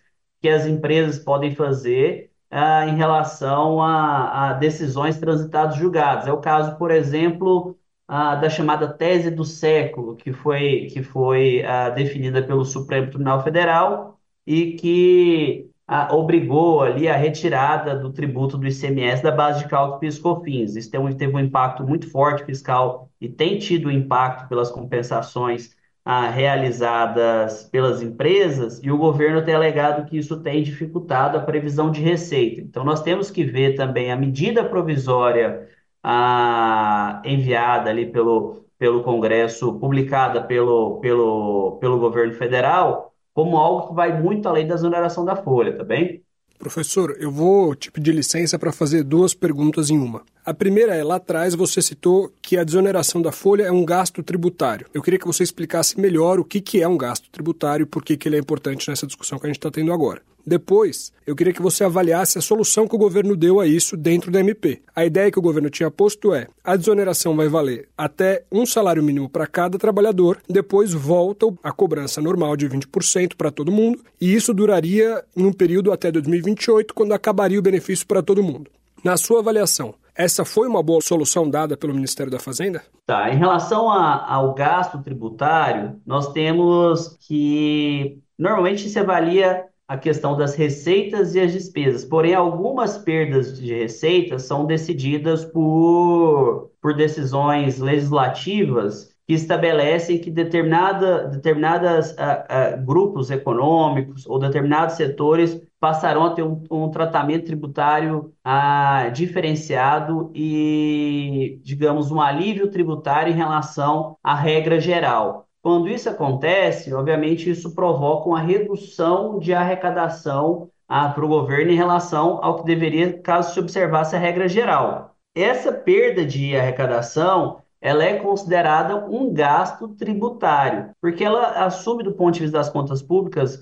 que 0.42 0.50
as 0.50 0.66
empresas 0.66 1.20
podem 1.20 1.54
fazer 1.54 2.31
ah, 2.52 2.86
em 2.88 2.96
relação 2.96 3.82
a, 3.82 4.50
a 4.50 4.54
decisões 4.54 5.18
transitadas 5.18 5.76
julgadas. 5.78 6.28
É 6.28 6.32
o 6.34 6.42
caso, 6.42 6.78
por 6.78 6.92
exemplo, 6.92 7.78
da 8.08 8.50
chamada 8.50 8.92
tese 8.92 9.32
do 9.32 9.46
século, 9.46 10.18
que 10.18 10.34
foi, 10.34 10.88
que 10.92 11.02
foi 11.02 11.64
definida 11.96 12.44
pelo 12.44 12.66
Supremo 12.66 13.08
Tribunal 13.08 13.42
Federal 13.42 14.20
e 14.46 14.74
que 14.74 15.70
obrigou 16.12 16.82
ali 16.82 17.08
a 17.08 17.16
retirada 17.16 17.96
do 17.98 18.12
tributo 18.12 18.58
do 18.58 18.68
ICMS 18.68 19.24
da 19.24 19.32
base 19.32 19.64
de 19.64 19.70
cálculo 19.70 20.00
PIS/COFINS. 20.00 20.76
Isso 20.76 20.92
teve 20.92 21.34
um 21.34 21.40
impacto 21.40 21.84
muito 21.88 22.10
forte 22.12 22.44
fiscal 22.46 23.10
e 23.20 23.30
tem 23.30 23.58
tido 23.58 23.90
impacto 23.90 24.50
pelas 24.50 24.70
compensações 24.70 25.74
realizadas 26.06 27.64
pelas 27.66 28.02
empresas, 28.02 28.80
e 28.84 28.92
o 28.92 28.98
governo 28.98 29.44
tem 29.46 29.54
alegado 29.54 30.08
que 30.10 30.18
isso 30.18 30.42
tem 30.42 30.64
dificultado 30.64 31.38
a 31.38 31.42
previsão 31.42 31.92
de 31.92 32.02
receita. 32.02 32.62
Então, 32.62 32.84
nós 32.84 33.02
temos 33.04 33.30
que 33.30 33.44
ver 33.44 33.76
também 33.76 34.12
a 34.12 34.16
medida 34.16 34.64
provisória 34.68 35.68
a, 36.04 37.22
enviada 37.26 37.90
ali 37.90 38.12
pelo, 38.12 38.66
pelo 38.78 39.04
Congresso, 39.04 39.80
publicada 39.80 40.44
pelo, 40.44 41.00
pelo, 41.00 41.78
pelo 41.80 42.00
governo 42.00 42.34
federal, 42.34 43.14
como 43.34 43.58
algo 43.58 43.90
que 43.90 43.94
vai 43.96 44.20
muito 44.22 44.48
além 44.48 44.68
da 44.68 44.76
exoneração 44.76 45.24
da 45.26 45.36
folha, 45.36 45.78
tá 45.78 45.84
bem? 45.84 46.24
Professor, 46.62 47.18
eu 47.20 47.32
vou 47.32 47.74
te 47.74 47.92
pedir 47.92 48.14
licença 48.14 48.60
para 48.60 48.72
fazer 48.72 49.04
duas 49.04 49.34
perguntas 49.34 49.90
em 49.90 49.98
uma. 49.98 50.22
A 50.46 50.54
primeira 50.54 50.94
é, 50.94 51.04
lá 51.04 51.16
atrás 51.16 51.56
você 51.56 51.82
citou 51.82 52.32
que 52.40 52.56
a 52.56 52.64
desoneração 52.64 53.20
da 53.20 53.32
folha 53.32 53.64
é 53.64 53.72
um 53.72 53.84
gasto 53.84 54.22
tributário. 54.22 54.86
Eu 54.94 55.02
queria 55.02 55.18
que 55.18 55.26
você 55.26 55.42
explicasse 55.42 56.00
melhor 56.00 56.40
o 56.40 56.46
que, 56.46 56.62
que 56.62 56.80
é 56.80 56.88
um 56.88 56.96
gasto 56.96 57.32
tributário 57.32 57.84
e 57.84 57.88
por 57.88 58.04
que, 58.04 58.16
que 58.16 58.30
ele 58.30 58.36
é 58.36 58.40
importante 58.40 58.88
nessa 58.88 59.08
discussão 59.08 59.40
que 59.40 59.48
a 59.48 59.50
gente 59.50 59.58
está 59.58 59.72
tendo 59.72 59.92
agora. 59.92 60.22
Depois, 60.46 61.12
eu 61.26 61.36
queria 61.36 61.54
que 61.54 61.62
você 61.62 61.84
avaliasse 61.84 62.38
a 62.38 62.42
solução 62.42 62.88
que 62.88 62.96
o 62.96 63.00
governo 63.00 63.36
deu 63.36 63.60
a 63.60 63.68
isso 63.68 63.96
dentro 63.96 64.32
da 64.32 64.40
MP. 64.40 64.82
A 64.96 65.06
ideia 65.06 65.32
que 65.32 65.40
o 65.40 65.42
governo 65.42 65.70
tinha 65.70 65.92
posto 65.92 66.34
é: 66.34 66.48
a 66.64 66.76
desoneração 66.76 67.36
vai 67.36 67.48
valer 67.48 67.90
até 67.98 68.44
um 68.52 68.66
salário 68.66 69.04
mínimo 69.04 69.30
para 69.30 69.48
cada 69.48 69.78
trabalhador, 69.78 70.40
depois 70.50 70.94
volta 70.94 71.48
a 71.64 71.72
cobrança 71.72 72.22
normal 72.22 72.56
de 72.56 72.68
20% 72.68 73.36
para 73.36 73.52
todo 73.52 73.72
mundo, 73.72 74.04
e 74.20 74.34
isso 74.34 74.54
duraria 74.54 75.24
em 75.36 75.46
um 75.46 75.54
período 75.54 75.92
até 75.92 76.12
2028, 76.12 76.94
quando 76.94 77.14
acabaria 77.14 77.60
o 77.60 77.64
benefício 77.64 78.06
para 78.06 78.22
todo 78.22 78.44
mundo. 78.44 78.70
Na 79.04 79.18
sua 79.18 79.40
avaliação, 79.40 79.96
essa 80.16 80.46
foi 80.46 80.68
uma 80.68 80.84
boa 80.84 81.02
solução 81.02 81.50
dada 81.50 81.78
pelo 81.78 81.94
Ministério 81.94 82.32
da 82.32 82.40
Fazenda? 82.40 82.84
Tá. 83.06 83.30
Em 83.32 83.38
relação 83.38 83.90
a, 83.90 84.32
ao 84.32 84.54
gasto 84.54 85.02
tributário, 85.02 86.00
nós 86.06 86.32
temos 86.32 87.18
que 87.22 88.20
normalmente 88.38 88.90
se 88.90 89.00
avalia 89.00 89.66
a 89.92 89.98
questão 89.98 90.38
das 90.38 90.56
receitas 90.56 91.36
e 91.36 91.40
as 91.42 91.52
despesas. 91.52 92.06
Porém, 92.06 92.34
algumas 92.34 92.98
perdas 92.98 93.60
de 93.60 93.74
receitas 93.74 94.44
são 94.44 94.66
decididas 94.66 95.44
por, 95.44 96.72
por 96.82 96.96
decisões 96.96 97.78
legislativas 97.78 99.14
que 99.28 99.34
estabelecem 99.34 100.18
que 100.18 100.32
determinada, 100.32 101.28
determinadas 101.28 102.12
uh, 102.12 102.14
uh, 102.14 102.86
grupos 102.86 103.30
econômicos 103.32 104.26
ou 104.28 104.40
determinados 104.40 104.96
setores 104.96 105.62
passarão 105.78 106.24
a 106.24 106.34
ter 106.36 106.44
um, 106.44 106.64
um 106.72 106.90
tratamento 106.90 107.48
tributário 107.48 108.34
uh, 108.48 109.12
diferenciado 109.12 110.32
e, 110.34 111.60
digamos, 111.66 112.12
um 112.12 112.22
alívio 112.22 112.72
tributário 112.72 113.34
em 113.34 113.36
relação 113.36 114.16
à 114.24 114.34
regra 114.36 114.80
geral. 114.80 115.50
Quando 115.62 115.90
isso 115.90 116.10
acontece, 116.10 116.94
obviamente, 116.94 117.50
isso 117.50 117.76
provoca 117.76 118.30
uma 118.30 118.42
redução 118.42 119.38
de 119.38 119.54
arrecadação 119.54 120.70
ah, 120.88 121.10
para 121.10 121.24
o 121.24 121.28
governo 121.28 121.72
em 121.72 121.76
relação 121.76 122.40
ao 122.42 122.58
que 122.58 122.66
deveria 122.66 123.20
caso 123.20 123.54
se 123.54 123.60
observasse 123.60 124.16
a 124.16 124.20
regra 124.20 124.48
geral. 124.48 125.16
Essa 125.36 125.72
perda 125.72 126.26
de 126.26 126.56
arrecadação 126.56 127.62
ela 127.82 128.04
é 128.04 128.20
considerada 128.20 129.08
um 129.08 129.34
gasto 129.34 129.88
tributário, 129.88 130.92
porque 131.02 131.24
ela 131.24 131.66
assume, 131.66 132.04
do 132.04 132.14
ponto 132.14 132.36
de 132.36 132.42
vista 132.42 132.60
das 132.60 132.70
contas 132.70 133.02
públicas, 133.02 133.60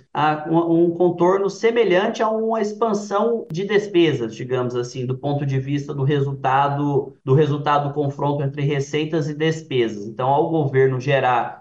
um 0.51 0.91
contorno 0.91 1.49
semelhante 1.49 2.21
a 2.21 2.29
uma 2.29 2.59
expansão 2.59 3.47
de 3.49 3.65
despesas, 3.65 4.35
digamos 4.35 4.75
assim, 4.75 5.05
do 5.05 5.17
ponto 5.17 5.45
de 5.45 5.57
vista 5.57 5.93
do 5.93 6.03
resultado 6.03 7.15
do 7.23 7.33
resultado 7.33 7.87
do 7.87 7.93
confronto 7.93 8.43
entre 8.43 8.61
receitas 8.61 9.29
e 9.29 9.33
despesas. 9.33 10.05
Então, 10.05 10.27
ao 10.27 10.49
governo 10.49 10.99
gerar 10.99 11.58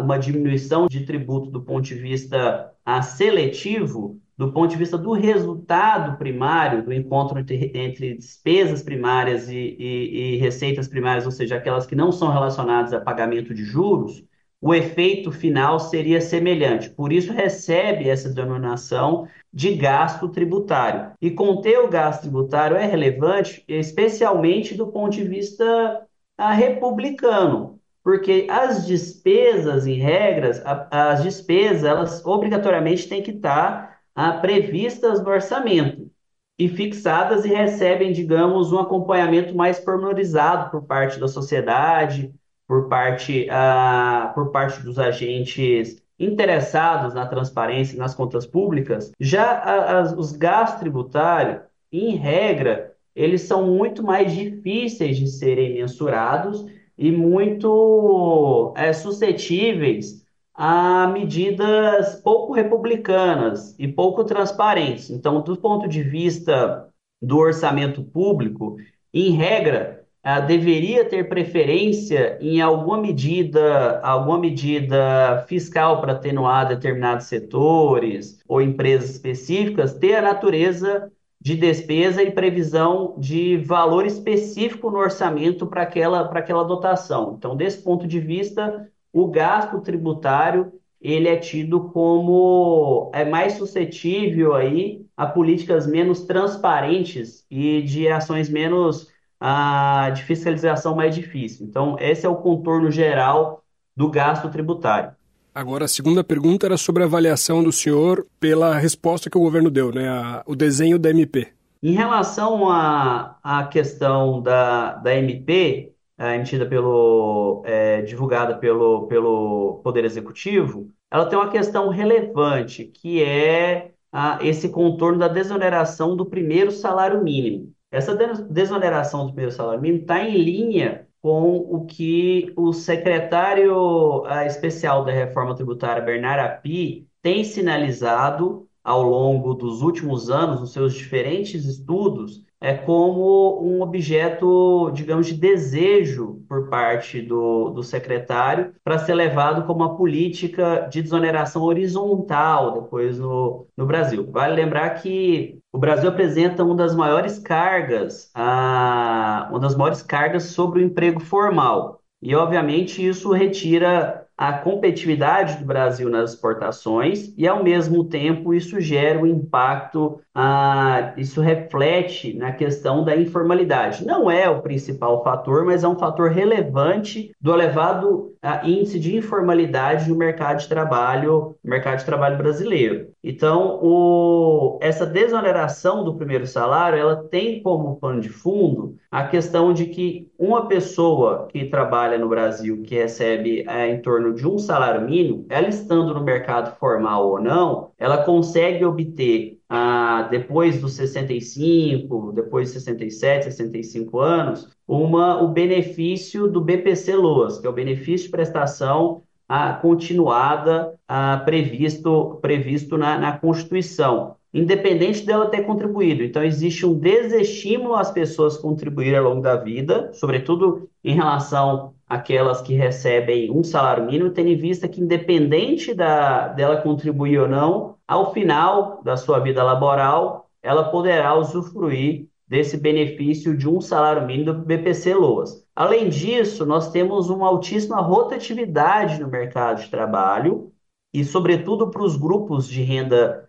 uma 0.00 0.18
diminuição 0.18 0.86
de 0.86 1.04
tributo 1.04 1.50
do 1.50 1.62
ponto 1.62 1.84
de 1.84 1.94
vista 1.94 2.72
seletivo, 3.02 4.18
do 4.36 4.50
ponto 4.52 4.70
de 4.70 4.76
vista 4.76 4.96
do 4.96 5.12
resultado 5.12 6.16
primário, 6.16 6.82
do 6.82 6.92
encontro 6.92 7.38
entre, 7.38 7.70
entre 7.74 8.14
despesas 8.14 8.82
primárias 8.82 9.50
e, 9.50 9.76
e, 9.78 10.34
e, 10.34 10.36
receitas 10.38 10.88
primárias, 10.88 11.26
ou 11.26 11.30
seja, 11.30 11.56
aquelas 11.56 11.86
que 11.86 11.94
não 11.94 12.10
são 12.10 12.32
relacionadas 12.32 12.94
a 12.94 13.00
pagamento 13.00 13.52
de 13.52 13.62
juros, 13.64 14.24
o 14.62 14.74
efeito 14.74 15.30
final 15.30 15.78
seria 15.78 16.20
semelhante. 16.20 16.88
Por 16.90 17.12
isso, 17.12 17.32
recebe 17.32 18.08
essa 18.08 18.30
denominação 18.30 19.26
de 19.52 19.74
gasto 19.74 20.28
tributário. 20.28 21.12
E 21.20 21.30
conter 21.30 21.78
o 21.78 21.88
gasto 21.88 22.22
tributário 22.22 22.76
é 22.76 22.86
relevante, 22.86 23.62
especialmente 23.68 24.74
do 24.74 24.88
ponto 24.88 25.12
de 25.16 25.24
vista 25.24 26.06
republicano, 26.38 27.79
porque 28.10 28.48
as 28.50 28.88
despesas, 28.88 29.86
em 29.86 29.94
regras, 29.94 30.60
as 30.90 31.22
despesas, 31.22 31.84
elas 31.84 32.26
obrigatoriamente 32.26 33.08
têm 33.08 33.22
que 33.22 33.30
estar 33.30 34.00
a, 34.16 34.32
previstas 34.32 35.22
no 35.22 35.30
orçamento 35.30 36.10
e 36.58 36.68
fixadas 36.68 37.44
e 37.44 37.48
recebem, 37.50 38.12
digamos, 38.12 38.72
um 38.72 38.80
acompanhamento 38.80 39.54
mais 39.54 39.78
pormenorizado 39.78 40.72
por 40.72 40.82
parte 40.82 41.20
da 41.20 41.28
sociedade, 41.28 42.34
por 42.66 42.88
parte, 42.88 43.48
a, 43.48 44.32
por 44.34 44.50
parte 44.50 44.82
dos 44.82 44.98
agentes 44.98 46.02
interessados 46.18 47.14
na 47.14 47.26
transparência 47.26 47.94
e 47.94 47.98
nas 47.98 48.12
contas 48.12 48.44
públicas. 48.44 49.12
Já 49.20 50.02
os 50.18 50.32
gastos 50.32 50.80
tributários, 50.80 51.60
em 51.92 52.16
regra, 52.16 52.92
eles 53.14 53.42
são 53.42 53.68
muito 53.68 54.02
mais 54.02 54.32
difíceis 54.32 55.16
de 55.16 55.28
serem 55.28 55.74
mensurados 55.74 56.66
e 57.00 57.10
muito 57.10 58.74
é, 58.76 58.92
suscetíveis 58.92 60.22
a 60.54 61.06
medidas 61.06 62.16
pouco 62.16 62.52
republicanas 62.52 63.74
e 63.78 63.88
pouco 63.88 64.22
transparentes. 64.22 65.08
Então, 65.08 65.40
do 65.40 65.56
ponto 65.56 65.88
de 65.88 66.02
vista 66.02 66.86
do 67.22 67.38
orçamento 67.38 68.02
público, 68.02 68.76
em 69.14 69.30
regra, 69.30 70.04
deveria 70.46 71.02
ter 71.06 71.26
preferência 71.26 72.36
em 72.38 72.60
alguma 72.60 72.98
medida, 72.98 74.00
alguma 74.00 74.38
medida 74.38 75.42
fiscal 75.48 76.02
para 76.02 76.12
atenuar 76.12 76.68
determinados 76.68 77.26
setores 77.26 78.42
ou 78.46 78.60
empresas 78.60 79.10
específicas, 79.10 79.94
ter 79.94 80.16
a 80.16 80.22
natureza 80.22 81.10
de 81.40 81.56
despesa 81.56 82.22
e 82.22 82.30
previsão 82.30 83.14
de 83.18 83.56
valor 83.56 84.04
específico 84.04 84.90
no 84.90 84.98
orçamento 84.98 85.66
para 85.66 85.82
aquela, 85.82 86.20
aquela 86.20 86.64
dotação. 86.64 87.34
Então, 87.38 87.56
desse 87.56 87.82
ponto 87.82 88.06
de 88.06 88.20
vista, 88.20 88.88
o 89.12 89.26
gasto 89.28 89.80
tributário 89.80 90.72
ele 91.00 91.28
é 91.28 91.36
tido 91.36 91.88
como 91.90 93.10
é 93.14 93.24
mais 93.24 93.54
suscetível 93.54 94.54
aí 94.54 95.06
a 95.16 95.26
políticas 95.26 95.86
menos 95.86 96.24
transparentes 96.26 97.46
e 97.50 97.80
de 97.82 98.06
ações 98.08 98.50
menos 98.50 99.10
ah, 99.40 100.10
de 100.14 100.22
fiscalização 100.24 100.94
mais 100.94 101.14
difícil. 101.14 101.66
Então, 101.66 101.96
esse 101.98 102.26
é 102.26 102.28
o 102.28 102.36
contorno 102.36 102.90
geral 102.90 103.64
do 103.96 104.10
gasto 104.10 104.50
tributário. 104.50 105.16
Agora, 105.54 105.84
a 105.84 105.88
segunda 105.88 106.22
pergunta 106.22 106.66
era 106.66 106.76
sobre 106.76 107.02
a 107.02 107.06
avaliação 107.06 107.62
do 107.62 107.72
senhor 107.72 108.26
pela 108.38 108.78
resposta 108.78 109.28
que 109.28 109.36
o 109.36 109.40
governo 109.40 109.70
deu, 109.70 109.92
né? 109.92 110.08
A, 110.08 110.42
o 110.46 110.54
desenho 110.54 110.98
da 110.98 111.10
MP. 111.10 111.48
Em 111.82 111.92
relação 111.92 112.70
à, 112.70 113.38
à 113.42 113.64
questão 113.66 114.40
da, 114.40 114.94
da 114.96 115.14
MP, 115.14 115.92
é, 116.18 116.36
emitida 116.36 116.66
pelo, 116.66 117.62
é, 117.64 118.02
divulgada 118.02 118.58
pelo, 118.58 119.06
pelo 119.06 119.80
Poder 119.82 120.04
Executivo, 120.04 120.90
ela 121.10 121.26
tem 121.26 121.38
uma 121.38 121.50
questão 121.50 121.88
relevante, 121.88 122.84
que 122.84 123.22
é 123.22 123.92
a, 124.12 124.38
esse 124.42 124.68
contorno 124.68 125.18
da 125.18 125.28
desoneração 125.28 126.14
do 126.14 126.26
primeiro 126.26 126.70
salário 126.70 127.22
mínimo. 127.24 127.72
Essa 127.90 128.14
desoneração 128.48 129.26
do 129.26 129.32
primeiro 129.32 129.52
salário 129.52 129.80
mínimo 129.80 130.02
está 130.02 130.22
em 130.22 130.36
linha 130.36 131.08
com 131.22 131.56
o 131.56 131.84
que 131.86 132.52
o 132.56 132.72
secretário 132.72 134.22
uh, 134.22 134.46
especial 134.46 135.04
da 135.04 135.12
reforma 135.12 135.54
tributária, 135.54 136.02
Bernardo 136.02 136.46
Api, 136.46 137.06
tem 137.22 137.44
sinalizado 137.44 138.66
ao 138.82 139.02
longo 139.02 139.54
dos 139.54 139.82
últimos 139.82 140.30
anos, 140.30 140.60
nos 140.60 140.72
seus 140.72 140.94
diferentes 140.94 141.66
estudos, 141.66 142.42
é 142.62 142.74
como 142.74 143.62
um 143.62 143.80
objeto, 143.80 144.90
digamos, 144.92 145.26
de 145.26 145.34
desejo 145.34 146.44
por 146.46 146.68
parte 146.68 147.22
do, 147.22 147.70
do 147.70 147.82
secretário 147.82 148.74
para 148.84 148.98
ser 148.98 149.14
levado 149.14 149.66
como 149.66 149.80
uma 149.80 149.96
política 149.96 150.86
de 150.90 151.00
desoneração 151.00 151.62
horizontal 151.62 152.82
depois 152.82 153.18
no, 153.18 153.66
no 153.74 153.86
Brasil. 153.86 154.30
Vale 154.30 154.54
lembrar 154.54 154.90
que 155.00 155.58
o 155.72 155.78
Brasil 155.78 156.08
apresenta 156.08 156.64
uma 156.64 156.74
das 156.74 156.94
maiores 156.94 157.38
cargas, 157.38 158.30
a, 158.34 159.46
uma 159.50 159.60
das 159.60 159.76
maiores 159.76 160.02
cargas 160.02 160.44
sobre 160.44 160.80
o 160.80 160.82
emprego 160.84 161.20
formal. 161.20 162.00
E, 162.22 162.34
obviamente, 162.34 163.06
isso 163.06 163.32
retira 163.32 164.26
a 164.36 164.54
competitividade 164.54 165.58
do 165.58 165.66
Brasil 165.66 166.08
nas 166.08 166.30
exportações 166.30 167.32
e, 167.36 167.46
ao 167.46 167.62
mesmo 167.62 168.04
tempo, 168.04 168.54
isso 168.54 168.80
gera 168.80 169.18
um 169.18 169.26
impacto, 169.26 170.18
ah, 170.34 171.12
isso 171.16 171.42
reflete 171.42 172.34
na 172.34 172.50
questão 172.50 173.04
da 173.04 173.14
informalidade. 173.14 174.04
Não 174.04 174.30
é 174.30 174.48
o 174.48 174.62
principal 174.62 175.22
fator, 175.22 175.64
mas 175.64 175.84
é 175.84 175.88
um 175.88 175.98
fator 175.98 176.30
relevante 176.30 177.30
do 177.40 177.52
elevado 177.52 178.34
ah, 178.42 178.66
índice 178.66 178.98
de 178.98 179.16
informalidade 179.16 180.08
no 180.08 180.16
mercado 180.16 180.60
de 180.60 180.68
trabalho, 180.68 181.56
mercado 181.62 181.98
de 181.98 182.04
trabalho 182.04 182.38
brasileiro. 182.38 183.10
Então, 183.22 183.78
o, 183.82 184.78
essa 184.80 185.04
desoneração 185.04 186.04
do 186.04 186.16
primeiro 186.16 186.46
salário, 186.46 186.98
ela 186.98 187.24
tem 187.28 187.62
como 187.62 187.96
pano 187.96 188.20
de 188.20 188.30
fundo 188.30 188.96
a 189.10 189.24
questão 189.26 189.72
de 189.72 189.86
que 189.86 190.30
uma 190.38 190.66
pessoa 190.66 191.48
que 191.50 191.66
trabalha 191.66 192.16
no 192.16 192.28
Brasil, 192.28 192.82
que 192.82 192.94
recebe 192.94 193.64
é, 193.68 193.90
em 193.90 194.00
torno 194.00 194.32
de 194.34 194.46
um 194.46 194.58
salário 194.58 195.02
mínimo, 195.02 195.44
ela 195.50 195.68
estando 195.68 196.14
no 196.14 196.22
mercado 196.24 196.76
formal 196.78 197.28
ou 197.28 197.40
não, 197.40 197.90
ela 197.98 198.24
consegue 198.24 198.84
obter, 198.84 199.59
ah, 199.72 200.26
depois 200.28 200.80
dos 200.80 200.94
65, 200.94 202.32
depois 202.32 202.68
de 202.68 202.80
67, 202.80 203.44
65 203.44 204.18
anos, 204.18 204.68
uma, 204.86 205.40
o 205.40 205.46
benefício 205.46 206.48
do 206.48 206.60
BPC 206.60 207.14
Loas, 207.14 207.60
que 207.60 207.66
é 207.68 207.70
o 207.70 207.72
benefício 207.72 208.26
de 208.26 208.32
prestação 208.32 209.22
ah, 209.48 209.74
continuada 209.74 210.92
ah, 211.06 211.40
previsto, 211.44 212.40
previsto 212.42 212.98
na, 212.98 213.16
na 213.16 213.38
Constituição 213.38 214.34
independente 214.52 215.24
dela 215.24 215.46
ter 215.46 215.62
contribuído. 215.62 216.24
Então, 216.24 216.42
existe 216.42 216.84
um 216.84 216.98
desestímulo 216.98 217.94
às 217.94 218.10
pessoas 218.10 218.56
contribuírem 218.56 219.18
ao 219.18 219.24
longo 219.24 219.40
da 219.40 219.56
vida, 219.56 220.10
sobretudo 220.12 220.88
em 221.04 221.14
relação 221.14 221.94
àquelas 222.08 222.60
que 222.60 222.74
recebem 222.74 223.50
um 223.50 223.62
salário 223.62 224.04
mínimo, 224.04 224.30
tendo 224.30 224.48
em 224.48 224.56
vista 224.56 224.88
que, 224.88 225.00
independente 225.00 225.94
da, 225.94 226.48
dela 226.48 226.78
contribuir 226.78 227.38
ou 227.38 227.48
não, 227.48 227.94
ao 228.10 228.32
final 228.32 229.00
da 229.04 229.16
sua 229.16 229.38
vida 229.38 229.62
laboral, 229.62 230.50
ela 230.60 230.90
poderá 230.90 231.32
usufruir 231.36 232.26
desse 232.48 232.76
benefício 232.76 233.56
de 233.56 233.68
um 233.68 233.80
salário 233.80 234.26
mínimo 234.26 234.52
do 234.52 234.64
BPC 234.64 235.14
Loas. 235.14 235.64
Além 235.76 236.08
disso, 236.08 236.66
nós 236.66 236.90
temos 236.90 237.30
uma 237.30 237.46
altíssima 237.46 238.00
rotatividade 238.00 239.20
no 239.20 239.28
mercado 239.28 239.80
de 239.80 239.88
trabalho 239.88 240.72
e, 241.14 241.24
sobretudo, 241.24 241.88
para 241.88 242.02
os 242.02 242.16
grupos 242.16 242.66
de 242.66 242.82
renda 242.82 243.48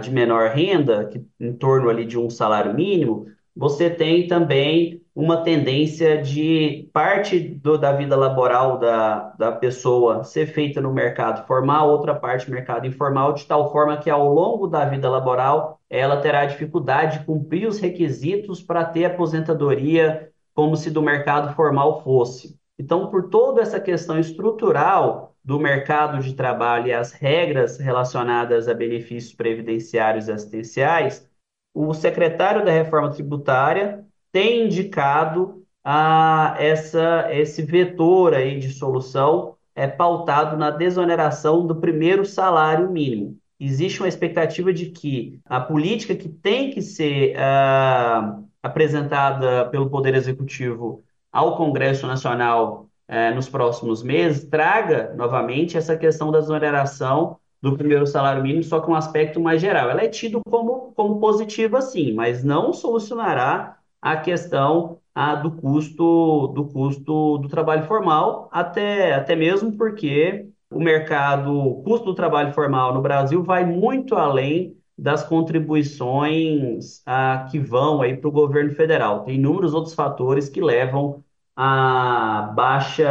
de 0.00 0.12
menor 0.12 0.50
renda, 0.50 1.06
que 1.06 1.26
em 1.40 1.52
torno 1.52 1.90
ali 1.90 2.06
de 2.06 2.16
um 2.16 2.30
salário 2.30 2.72
mínimo, 2.72 3.26
você 3.56 3.90
tem 3.90 4.28
também 4.28 5.02
uma 5.18 5.42
tendência 5.42 6.22
de 6.22 6.88
parte 6.92 7.40
do, 7.40 7.76
da 7.76 7.90
vida 7.90 8.14
laboral 8.14 8.78
da, 8.78 9.34
da 9.36 9.50
pessoa 9.50 10.22
ser 10.22 10.46
feita 10.46 10.80
no 10.80 10.92
mercado 10.94 11.44
formal, 11.44 11.90
outra 11.90 12.14
parte 12.14 12.48
no 12.48 12.54
mercado 12.54 12.86
informal, 12.86 13.32
de 13.32 13.44
tal 13.44 13.72
forma 13.72 13.96
que 13.96 14.08
ao 14.08 14.32
longo 14.32 14.68
da 14.68 14.84
vida 14.84 15.10
laboral 15.10 15.80
ela 15.90 16.20
terá 16.20 16.46
dificuldade 16.46 17.18
de 17.18 17.24
cumprir 17.24 17.66
os 17.66 17.80
requisitos 17.80 18.62
para 18.62 18.84
ter 18.84 19.06
aposentadoria 19.06 20.30
como 20.54 20.76
se 20.76 20.88
do 20.88 21.02
mercado 21.02 21.52
formal 21.52 22.00
fosse. 22.04 22.56
Então, 22.78 23.10
por 23.10 23.28
toda 23.28 23.60
essa 23.60 23.80
questão 23.80 24.20
estrutural, 24.20 25.34
do 25.44 25.58
mercado 25.58 26.22
de 26.22 26.34
trabalho 26.34 26.88
e 26.88 26.92
as 26.92 27.10
regras 27.10 27.78
relacionadas 27.78 28.68
a 28.68 28.74
benefícios 28.74 29.34
previdenciários 29.34 30.28
e 30.28 30.32
assistenciais, 30.32 31.28
o 31.74 31.92
secretário 31.92 32.64
da 32.64 32.70
Reforma 32.70 33.10
Tributária 33.10 34.06
tem 34.38 34.66
indicado 34.66 35.64
a 35.82 36.54
essa, 36.60 37.26
esse 37.32 37.60
vetor 37.60 38.34
aí 38.34 38.56
de 38.60 38.70
solução 38.70 39.56
é 39.74 39.88
pautado 39.88 40.56
na 40.56 40.70
desoneração 40.70 41.66
do 41.66 41.74
primeiro 41.74 42.24
salário 42.24 42.88
mínimo. 42.88 43.36
Existe 43.58 43.98
uma 44.00 44.06
expectativa 44.06 44.72
de 44.72 44.90
que 44.90 45.40
a 45.44 45.58
política 45.60 46.14
que 46.14 46.28
tem 46.28 46.70
que 46.70 46.80
ser 46.80 47.34
uh, 47.34 48.44
apresentada 48.62 49.68
pelo 49.70 49.90
Poder 49.90 50.14
Executivo 50.14 51.02
ao 51.32 51.56
Congresso 51.56 52.06
Nacional 52.06 52.86
é, 53.08 53.32
nos 53.32 53.48
próximos 53.48 54.04
meses, 54.04 54.44
traga 54.44 55.14
novamente 55.16 55.76
essa 55.76 55.96
questão 55.96 56.30
da 56.30 56.38
exoneração 56.38 57.38
do 57.60 57.76
primeiro 57.76 58.06
salário 58.06 58.44
mínimo, 58.44 58.62
só 58.62 58.80
com 58.80 58.92
um 58.92 58.94
aspecto 58.94 59.40
mais 59.40 59.60
geral. 59.60 59.90
Ela 59.90 60.04
é 60.04 60.08
tido 60.08 60.40
como, 60.48 60.92
como 60.92 61.18
positiva, 61.18 61.80
sim, 61.80 62.12
mas 62.12 62.44
não 62.44 62.72
solucionará 62.72 63.78
a 64.12 64.16
questão 64.16 64.98
a, 65.14 65.34
do 65.34 65.50
custo 65.50 66.48
do 66.48 66.66
custo 66.66 67.38
do 67.38 67.48
trabalho 67.48 67.84
formal, 67.86 68.48
até, 68.52 69.14
até 69.14 69.34
mesmo 69.36 69.76
porque 69.76 70.48
o 70.70 70.80
mercado, 70.80 71.52
o 71.52 71.82
custo 71.82 72.06
do 72.06 72.14
trabalho 72.14 72.52
formal 72.52 72.94
no 72.94 73.02
Brasil 73.02 73.42
vai 73.42 73.64
muito 73.64 74.14
além 74.14 74.76
das 74.96 75.24
contribuições 75.24 77.02
a, 77.06 77.46
que 77.50 77.58
vão 77.58 78.00
aí 78.02 78.16
para 78.16 78.28
o 78.28 78.32
governo 78.32 78.72
federal. 78.72 79.24
Tem 79.24 79.36
inúmeros 79.36 79.74
outros 79.74 79.94
fatores 79.94 80.48
que 80.48 80.60
levam 80.60 81.22
a 81.56 82.52
baixa, 82.54 83.10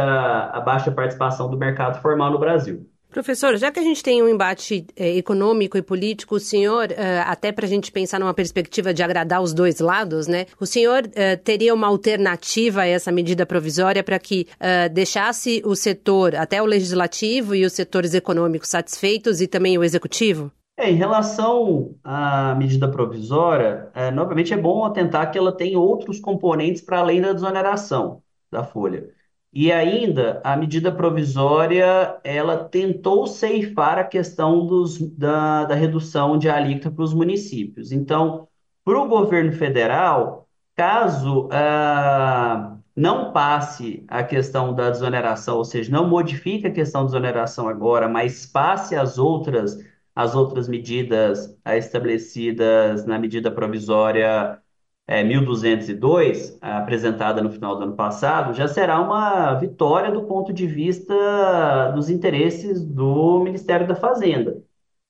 a 0.52 0.60
baixa 0.60 0.90
participação 0.90 1.50
do 1.50 1.56
mercado 1.56 2.00
formal 2.00 2.30
no 2.30 2.38
Brasil. 2.38 2.88
Professor, 3.10 3.56
já 3.56 3.70
que 3.70 3.80
a 3.80 3.82
gente 3.82 4.02
tem 4.02 4.22
um 4.22 4.28
embate 4.28 4.86
é, 4.94 5.16
econômico 5.16 5.78
e 5.78 5.82
político, 5.82 6.34
o 6.34 6.40
senhor, 6.40 6.92
é, 6.92 7.20
até 7.20 7.50
para 7.50 7.64
a 7.64 7.68
gente 7.68 7.90
pensar 7.90 8.20
numa 8.20 8.34
perspectiva 8.34 8.92
de 8.92 9.02
agradar 9.02 9.40
os 9.40 9.54
dois 9.54 9.80
lados, 9.80 10.26
né? 10.26 10.44
O 10.60 10.66
senhor 10.66 11.08
é, 11.14 11.34
teria 11.34 11.72
uma 11.72 11.86
alternativa 11.86 12.82
a 12.82 12.86
essa 12.86 13.10
medida 13.10 13.46
provisória 13.46 14.04
para 14.04 14.18
que 14.18 14.46
deixasse 14.92 15.62
o 15.64 15.74
setor, 15.74 16.34
até 16.34 16.60
o 16.60 16.66
legislativo 16.66 17.54
e 17.54 17.64
os 17.64 17.72
setores 17.72 18.12
econômicos 18.12 18.68
satisfeitos 18.68 19.40
e 19.40 19.46
também 19.46 19.78
o 19.78 19.84
executivo? 19.84 20.52
É, 20.76 20.90
em 20.90 20.94
relação 20.94 21.94
à 22.04 22.54
medida 22.54 22.88
provisória, 22.88 23.90
novamente 24.14 24.52
é 24.52 24.56
bom 24.56 24.84
atentar 24.84 25.30
que 25.30 25.38
ela 25.38 25.52
tem 25.52 25.76
outros 25.76 26.20
componentes 26.20 26.82
para 26.82 26.98
além 26.98 27.20
da 27.20 27.32
desoneração 27.32 28.22
da 28.50 28.64
folha. 28.64 29.08
E 29.52 29.72
ainda, 29.72 30.40
a 30.44 30.56
medida 30.56 30.92
provisória, 30.92 32.20
ela 32.22 32.64
tentou 32.64 33.26
ceifar 33.26 33.98
a 33.98 34.04
questão 34.04 34.66
dos, 34.66 34.98
da, 34.98 35.64
da 35.64 35.74
redução 35.74 36.38
de 36.38 36.48
alíquota 36.50 36.90
para 36.90 37.02
os 37.04 37.14
municípios. 37.14 37.90
Então, 37.90 38.46
para 38.84 39.00
o 39.00 39.08
governo 39.08 39.52
federal, 39.52 40.46
caso 40.76 41.48
ah, 41.50 42.76
não 42.94 43.32
passe 43.32 44.04
a 44.08 44.22
questão 44.22 44.74
da 44.74 44.90
desoneração, 44.90 45.56
ou 45.56 45.64
seja, 45.64 45.90
não 45.90 46.06
modifique 46.08 46.66
a 46.66 46.72
questão 46.72 47.02
da 47.02 47.06
desoneração 47.06 47.68
agora, 47.68 48.08
mas 48.08 48.46
passe 48.46 48.94
as 48.96 49.18
outras 49.18 49.78
as 50.14 50.34
outras 50.34 50.66
medidas 50.68 51.56
estabelecidas 51.64 53.06
na 53.06 53.18
medida 53.20 53.52
provisória 53.52 54.60
é, 55.08 55.24
1202, 55.24 56.58
apresentada 56.60 57.42
no 57.42 57.50
final 57.50 57.76
do 57.76 57.84
ano 57.84 57.96
passado, 57.96 58.52
já 58.52 58.68
será 58.68 59.00
uma 59.00 59.54
vitória 59.54 60.12
do 60.12 60.24
ponto 60.24 60.52
de 60.52 60.66
vista 60.66 61.90
dos 61.94 62.10
interesses 62.10 62.84
do 62.84 63.40
Ministério 63.40 63.86
da 63.88 63.96
Fazenda, 63.96 64.62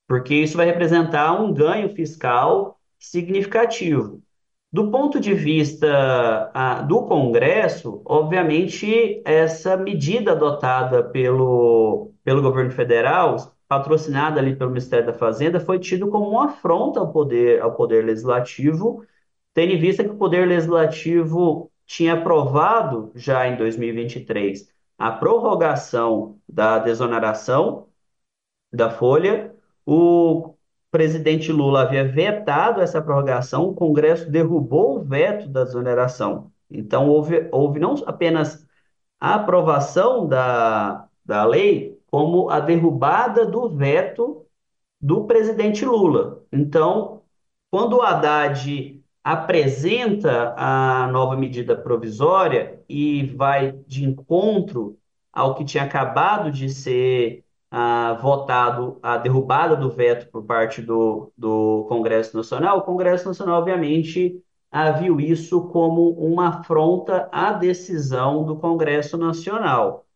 porque 0.07 0.35
isso 0.37 0.57
vai 0.57 0.67
representar 0.67 1.33
um 1.41 1.53
ganho 1.53 1.89
fiscal 1.95 2.79
significativo. 2.99 4.23
Do 4.73 4.91
ponto 4.91 5.19
de 5.19 5.35
vista 5.35 6.51
a, 6.55 6.83
do 6.83 7.03
Congresso, 7.07 8.03
obviamente, 8.05 9.21
essa 9.25 9.77
medida 9.77 10.33
adotada 10.33 11.03
pelo, 11.03 12.13
pelo 12.23 12.43
governo 12.43 12.71
federal 12.71 13.37
patrocinada 13.67 14.41
ali 14.41 14.55
pelo 14.57 14.71
Ministério 14.71 15.07
da 15.07 15.13
Fazenda, 15.13 15.61
foi 15.61 15.79
tido 15.79 16.09
como 16.09 16.29
uma 16.31 16.47
afronta 16.47 17.01
ao 17.01 17.13
poder, 17.13 17.61
ao 17.61 17.75
poder 17.75 18.05
legislativo, 18.05 19.05
tendo 19.59 19.73
em 19.73 19.79
vista 19.81 20.05
que 20.05 20.11
o 20.11 20.17
poder 20.17 20.47
legislativo 20.47 21.69
tinha 21.85 22.15
aprovado 22.15 23.11
já 23.17 23.49
em 23.49 23.57
2023 23.57 24.73
a 24.97 25.11
prorrogação 25.11 26.39
da 26.49 26.79
desoneração 26.79 27.89
da 28.73 28.89
folha. 28.89 29.53
O 29.85 30.55
presidente 30.93 31.51
Lula 31.51 31.83
havia 31.83 32.07
vetado 32.07 32.81
essa 32.81 33.03
prorrogação, 33.03 33.65
o 33.65 33.75
Congresso 33.75 34.31
derrubou 34.31 34.99
o 34.99 35.03
veto 35.03 35.49
da 35.49 35.65
desoneração. 35.65 36.53
Então, 36.71 37.09
houve, 37.09 37.49
houve 37.51 37.81
não 37.81 37.97
apenas 38.07 38.65
a 39.19 39.35
aprovação 39.35 40.29
da, 40.29 41.09
da 41.25 41.45
lei, 41.45 41.99
como 42.13 42.49
a 42.49 42.61
derrubada 42.61 43.45
do 43.45 43.69
veto 43.69 44.47
do 45.01 45.25
presidente 45.25 45.85
Lula. 45.85 46.45
Então, 46.53 47.23
quando 47.73 47.97
o 47.97 48.03
Haddad 48.03 48.98
apresenta 49.33 50.55
a 50.57 51.07
nova 51.09 51.37
medida 51.37 51.77
provisória 51.77 52.83
e 52.89 53.27
vai 53.37 53.73
de 53.87 54.03
encontro 54.05 54.99
ao 55.31 55.55
que 55.55 55.67
tinha 55.67 55.85
acabado 55.85 56.51
de 56.51 56.71
ser 56.71 57.45
ah, 57.71 58.15
votado 58.23 58.99
a 59.03 59.19
derrubada 59.19 59.77
do 59.77 59.91
veto 59.91 60.31
por 60.31 60.45
parte 60.45 60.81
do, 60.81 61.31
do 61.37 61.85
Congresso 61.91 62.35
Nacional, 62.35 62.79
o 62.79 62.83
Congresso 62.83 63.29
Nacional, 63.29 63.59
obviamente, 63.59 64.43
ah, 64.71 64.93
viu 64.93 65.21
isso 65.21 65.69
como 65.69 66.11
uma 66.13 66.49
afronta 66.61 67.29
à 67.31 67.53
decisão 67.53 68.45
do 68.45 68.57
Congresso 68.57 69.19
Nacional. 69.19 70.07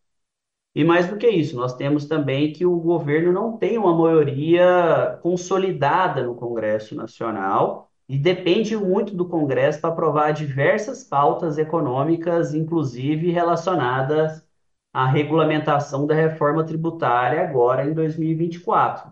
E 0.73 0.83
mais 0.83 1.07
do 1.07 1.17
que 1.17 1.29
isso, 1.29 1.55
nós 1.55 1.75
temos 1.75 2.05
também 2.05 2.51
que 2.51 2.65
o 2.65 2.79
governo 2.79 3.31
não 3.31 3.57
tem 3.57 3.77
uma 3.77 3.95
maioria 3.95 5.19
consolidada 5.21 6.23
no 6.23 6.33
Congresso 6.35 6.95
Nacional 6.95 7.91
e 8.07 8.17
depende 8.17 8.75
muito 8.75 9.15
do 9.15 9.27
Congresso 9.27 9.79
para 9.81 9.89
aprovar 9.91 10.31
diversas 10.31 11.03
pautas 11.03 11.57
econômicas, 11.57 12.53
inclusive 12.53 13.31
relacionadas 13.31 14.45
à 14.93 15.05
regulamentação 15.07 16.05
da 16.05 16.13
reforma 16.13 16.63
tributária 16.65 17.41
agora 17.41 17.85
em 17.85 17.93
2024. 17.93 19.11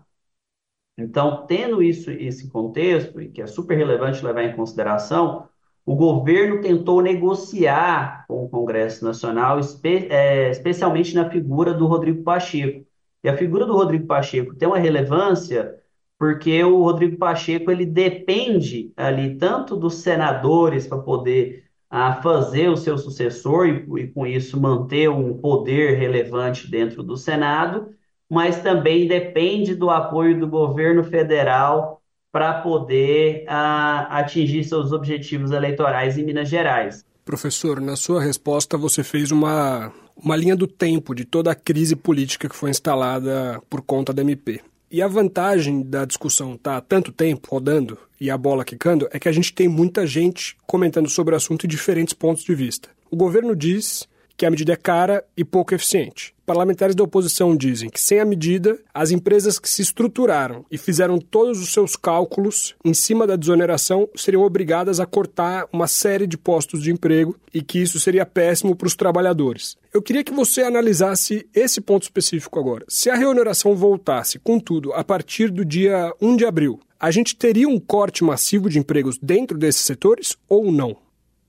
Então, 0.98 1.46
tendo 1.46 1.82
isso, 1.82 2.10
esse 2.10 2.50
contexto, 2.50 3.20
e 3.20 3.28
que 3.28 3.42
é 3.42 3.46
super 3.46 3.76
relevante 3.76 4.24
levar 4.24 4.44
em 4.44 4.54
consideração, 4.54 5.48
o 5.84 5.96
governo 5.96 6.60
tentou 6.60 7.02
negociar 7.02 8.24
com 8.28 8.44
o 8.44 8.48
Congresso 8.48 9.04
Nacional, 9.04 9.58
espe 9.58 10.06
é, 10.10 10.50
especialmente 10.50 11.14
na 11.14 11.28
figura 11.28 11.74
do 11.74 11.86
Rodrigo 11.86 12.22
Pacheco. 12.22 12.86
E 13.24 13.28
a 13.28 13.36
figura 13.36 13.66
do 13.66 13.74
Rodrigo 13.74 14.06
Pacheco 14.06 14.54
tem 14.54 14.68
uma 14.68 14.78
relevância 14.78 15.81
porque 16.22 16.62
o 16.62 16.84
Rodrigo 16.84 17.16
Pacheco 17.16 17.68
ele 17.68 17.84
depende 17.84 18.92
ali 18.96 19.34
tanto 19.34 19.74
dos 19.74 19.94
senadores 19.94 20.86
para 20.86 20.98
poder 20.98 21.64
a 21.90 22.22
fazer 22.22 22.68
o 22.68 22.76
seu 22.76 22.96
sucessor 22.96 23.66
e, 23.66 24.02
e, 24.02 24.06
com 24.06 24.24
isso 24.24 24.60
manter 24.60 25.10
um 25.10 25.36
poder 25.36 25.98
relevante 25.98 26.70
dentro 26.70 27.02
do 27.02 27.16
Senado, 27.16 27.88
mas 28.30 28.62
também 28.62 29.08
depende 29.08 29.74
do 29.74 29.90
apoio 29.90 30.38
do 30.38 30.46
governo 30.46 31.02
federal 31.02 32.00
para 32.30 32.54
poder 32.62 33.44
a, 33.48 34.20
atingir 34.20 34.62
seus 34.62 34.92
objetivos 34.92 35.50
eleitorais 35.50 36.16
em 36.16 36.24
Minas 36.24 36.48
Gerais. 36.48 37.04
Professor, 37.24 37.80
na 37.80 37.96
sua 37.96 38.22
resposta 38.22 38.78
você 38.78 39.02
fez 39.02 39.32
uma, 39.32 39.92
uma 40.16 40.36
linha 40.36 40.54
do 40.54 40.68
tempo 40.68 41.16
de 41.16 41.24
toda 41.24 41.50
a 41.50 41.56
crise 41.56 41.96
política 41.96 42.48
que 42.48 42.54
foi 42.54 42.70
instalada 42.70 43.60
por 43.68 43.82
conta 43.82 44.12
da 44.12 44.22
MP. 44.22 44.62
E 44.92 45.00
a 45.00 45.08
vantagem 45.08 45.80
da 45.80 46.04
discussão 46.04 46.52
estar 46.52 46.78
tá 46.78 46.86
tanto 46.86 47.10
tempo 47.10 47.48
rodando 47.50 47.96
e 48.20 48.30
a 48.30 48.36
bola 48.36 48.62
quicando 48.62 49.08
é 49.10 49.18
que 49.18 49.26
a 49.26 49.32
gente 49.32 49.54
tem 49.54 49.66
muita 49.66 50.06
gente 50.06 50.54
comentando 50.66 51.08
sobre 51.08 51.32
o 51.32 51.36
assunto 51.38 51.64
em 51.64 51.68
diferentes 51.68 52.12
pontos 52.12 52.44
de 52.44 52.54
vista. 52.54 52.90
O 53.10 53.16
governo 53.16 53.56
diz 53.56 54.06
que 54.36 54.44
a 54.44 54.50
medida 54.50 54.74
é 54.74 54.76
cara 54.76 55.24
e 55.34 55.46
pouco 55.46 55.74
eficiente. 55.74 56.34
Parlamentares 56.44 56.94
da 56.94 57.04
oposição 57.04 57.56
dizem 57.56 57.88
que, 57.88 57.98
sem 57.98 58.20
a 58.20 58.24
medida, 58.26 58.78
as 58.92 59.10
empresas 59.10 59.58
que 59.58 59.70
se 59.70 59.80
estruturaram 59.80 60.62
e 60.70 60.76
fizeram 60.76 61.18
todos 61.18 61.62
os 61.62 61.72
seus 61.72 61.96
cálculos 61.96 62.74
em 62.84 62.92
cima 62.92 63.26
da 63.26 63.36
desoneração 63.36 64.06
seriam 64.14 64.42
obrigadas 64.42 65.00
a 65.00 65.06
cortar 65.06 65.66
uma 65.72 65.86
série 65.86 66.26
de 66.26 66.36
postos 66.36 66.82
de 66.82 66.92
emprego 66.92 67.34
e 67.54 67.62
que 67.62 67.80
isso 67.80 67.98
seria 67.98 68.26
péssimo 68.26 68.76
para 68.76 68.88
os 68.88 68.94
trabalhadores. 68.94 69.74
Eu 69.92 70.00
queria 70.00 70.24
que 70.24 70.32
você 70.32 70.62
analisasse 70.62 71.46
esse 71.54 71.78
ponto 71.78 72.04
específico 72.04 72.58
agora. 72.58 72.82
Se 72.88 73.10
a 73.10 73.14
reoneração 73.14 73.76
voltasse, 73.76 74.38
contudo, 74.38 74.90
a 74.94 75.04
partir 75.04 75.50
do 75.50 75.66
dia 75.66 76.10
1 76.18 76.34
de 76.36 76.46
abril, 76.46 76.80
a 76.98 77.10
gente 77.10 77.36
teria 77.36 77.68
um 77.68 77.78
corte 77.78 78.24
massivo 78.24 78.70
de 78.70 78.78
empregos 78.78 79.18
dentro 79.18 79.58
desses 79.58 79.82
setores 79.82 80.34
ou 80.48 80.72
não? 80.72 80.96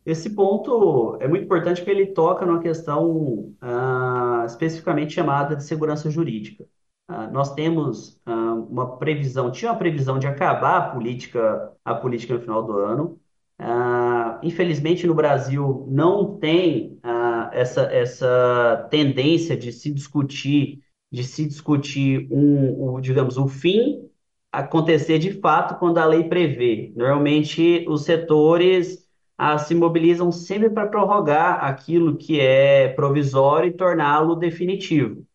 Esse 0.05 0.29
ponto 0.31 1.15
é 1.21 1.27
muito 1.29 1.45
importante 1.45 1.77
porque 1.79 1.91
ele 1.91 2.07
toca 2.07 2.45
numa 2.45 2.59
questão 2.59 3.53
ah, 3.61 4.43
especificamente 4.45 5.13
chamada 5.13 5.55
de 5.55 5.63
segurança 5.63 6.11
jurídica. 6.11 6.65
Ah, 7.07 7.27
nós 7.27 7.53
temos 7.53 8.19
ah, 8.25 8.55
uma 8.69 8.97
previsão, 8.97 9.51
tinha 9.51 9.71
uma 9.71 9.77
previsão 9.77 10.19
de 10.19 10.27
acabar 10.27 10.77
a 10.79 10.89
política, 10.89 11.71
a 11.85 11.95
política 11.95 12.33
no 12.33 12.41
final 12.41 12.61
do 12.61 12.77
ano. 12.77 13.17
Infelizmente, 14.41 15.07
no 15.07 15.15
Brasil 15.15 15.85
não 15.89 16.37
tem 16.37 16.99
essa, 17.53 17.83
essa 17.83 18.87
tendência 18.89 19.55
de 19.57 19.71
se 19.71 19.91
discutir, 19.91 20.79
de 21.11 21.23
se 21.23 21.45
discutir 21.47 22.27
um, 22.31 22.95
um, 22.95 23.01
digamos, 23.01 23.37
o 23.37 23.47
fim 23.47 24.09
acontecer 24.51 25.17
de 25.19 25.31
fato 25.39 25.79
quando 25.79 25.97
a 25.97 26.05
lei 26.05 26.25
prevê. 26.25 26.93
Normalmente, 26.95 27.85
os 27.89 28.03
setores 28.03 29.07
ah, 29.37 29.57
se 29.57 29.73
mobilizam 29.73 30.31
sempre 30.31 30.69
para 30.69 30.87
prorrogar 30.87 31.63
aquilo 31.65 32.17
que 32.17 32.39
é 32.39 32.89
provisório 32.89 33.69
e 33.69 33.73
torná-lo 33.73 34.35
definitivo. 34.35 35.25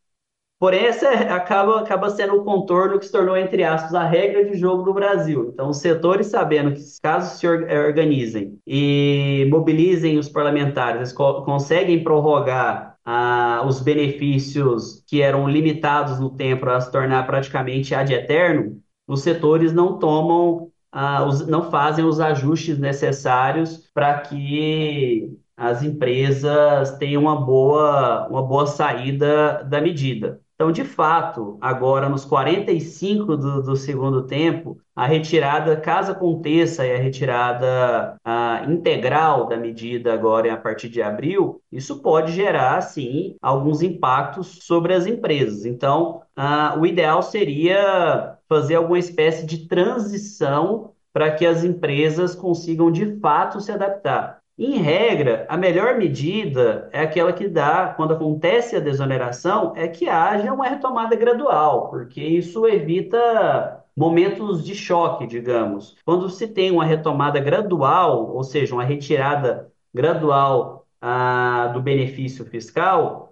Porém, 0.58 0.86
essa 0.86 1.08
acaba, 1.08 1.80
acaba 1.80 2.10
sendo 2.10 2.34
o 2.34 2.44
contorno 2.44 2.98
que 2.98 3.06
se 3.06 3.12
tornou, 3.12 3.36
entre 3.36 3.62
aspas, 3.62 3.94
a 3.94 4.02
regra 4.04 4.44
de 4.44 4.58
jogo 4.58 4.82
do 4.82 4.92
Brasil. 4.92 5.50
Então, 5.52 5.70
os 5.70 5.76
setores 5.78 6.26
sabendo 6.26 6.74
que, 6.74 6.80
caso 7.00 7.38
se 7.38 7.46
organizem 7.46 8.58
e 8.66 9.46
mobilizem 9.50 10.18
os 10.18 10.28
parlamentares, 10.28 10.96
eles 10.96 11.12
co 11.12 11.42
conseguem 11.44 12.02
prorrogar 12.02 12.96
ah, 13.04 13.62
os 13.66 13.80
benefícios 13.80 15.04
que 15.06 15.22
eram 15.22 15.48
limitados 15.48 16.18
no 16.18 16.30
tempo 16.30 16.62
para 16.62 16.80
se 16.80 16.90
tornar 16.90 17.24
praticamente 17.26 17.94
ad 17.94 18.12
eterno, 18.12 18.82
os 19.06 19.22
setores 19.22 19.72
não 19.72 19.98
tomam 19.98 20.70
ah, 20.90 21.24
os, 21.24 21.46
não 21.46 21.70
fazem 21.70 22.04
os 22.04 22.18
ajustes 22.18 22.78
necessários 22.78 23.88
para 23.94 24.20
que 24.20 25.38
as 25.56 25.82
empresas 25.82 26.98
tenham 26.98 27.22
uma 27.22 27.36
boa, 27.36 28.26
uma 28.28 28.42
boa 28.42 28.66
saída 28.66 29.62
da 29.64 29.80
medida. 29.80 30.40
Então, 30.60 30.72
de 30.72 30.82
fato, 30.82 31.56
agora 31.60 32.08
nos 32.08 32.24
45 32.24 33.36
do, 33.36 33.62
do 33.62 33.76
segundo 33.76 34.26
tempo, 34.26 34.76
a 34.94 35.06
retirada, 35.06 35.76
caso 35.80 36.10
aconteça 36.10 36.82
a 36.82 36.96
retirada 36.96 38.16
a, 38.24 38.64
integral 38.68 39.46
da 39.46 39.56
medida 39.56 40.12
agora 40.12 40.52
a 40.52 40.56
partir 40.56 40.88
de 40.88 41.00
abril, 41.00 41.62
isso 41.70 42.02
pode 42.02 42.32
gerar, 42.32 42.80
sim, 42.80 43.36
alguns 43.40 43.82
impactos 43.82 44.58
sobre 44.62 44.94
as 44.94 45.06
empresas. 45.06 45.64
Então, 45.64 46.22
a, 46.34 46.76
o 46.76 46.84
ideal 46.84 47.22
seria 47.22 48.36
fazer 48.48 48.74
alguma 48.74 48.98
espécie 48.98 49.46
de 49.46 49.68
transição 49.68 50.90
para 51.12 51.30
que 51.30 51.46
as 51.46 51.62
empresas 51.62 52.34
consigam 52.34 52.90
de 52.90 53.16
fato 53.20 53.60
se 53.60 53.70
adaptar. 53.70 54.37
Em 54.58 54.78
regra, 54.78 55.46
a 55.48 55.56
melhor 55.56 55.96
medida 55.96 56.88
é 56.92 57.00
aquela 57.00 57.32
que 57.32 57.46
dá, 57.48 57.94
quando 57.96 58.14
acontece 58.14 58.74
a 58.74 58.80
desoneração, 58.80 59.72
é 59.76 59.86
que 59.86 60.08
haja 60.08 60.52
uma 60.52 60.66
retomada 60.68 61.14
gradual, 61.14 61.88
porque 61.90 62.20
isso 62.20 62.66
evita 62.66 63.84
momentos 63.96 64.64
de 64.64 64.74
choque, 64.74 65.26
digamos. 65.28 65.96
Quando 66.04 66.28
se 66.28 66.48
tem 66.48 66.72
uma 66.72 66.84
retomada 66.84 67.38
gradual, 67.40 68.34
ou 68.34 68.42
seja, 68.42 68.74
uma 68.74 68.82
retirada 68.84 69.70
gradual 69.94 70.86
ah, 71.00 71.70
do 71.72 71.80
benefício 71.80 72.44
fiscal, 72.44 73.27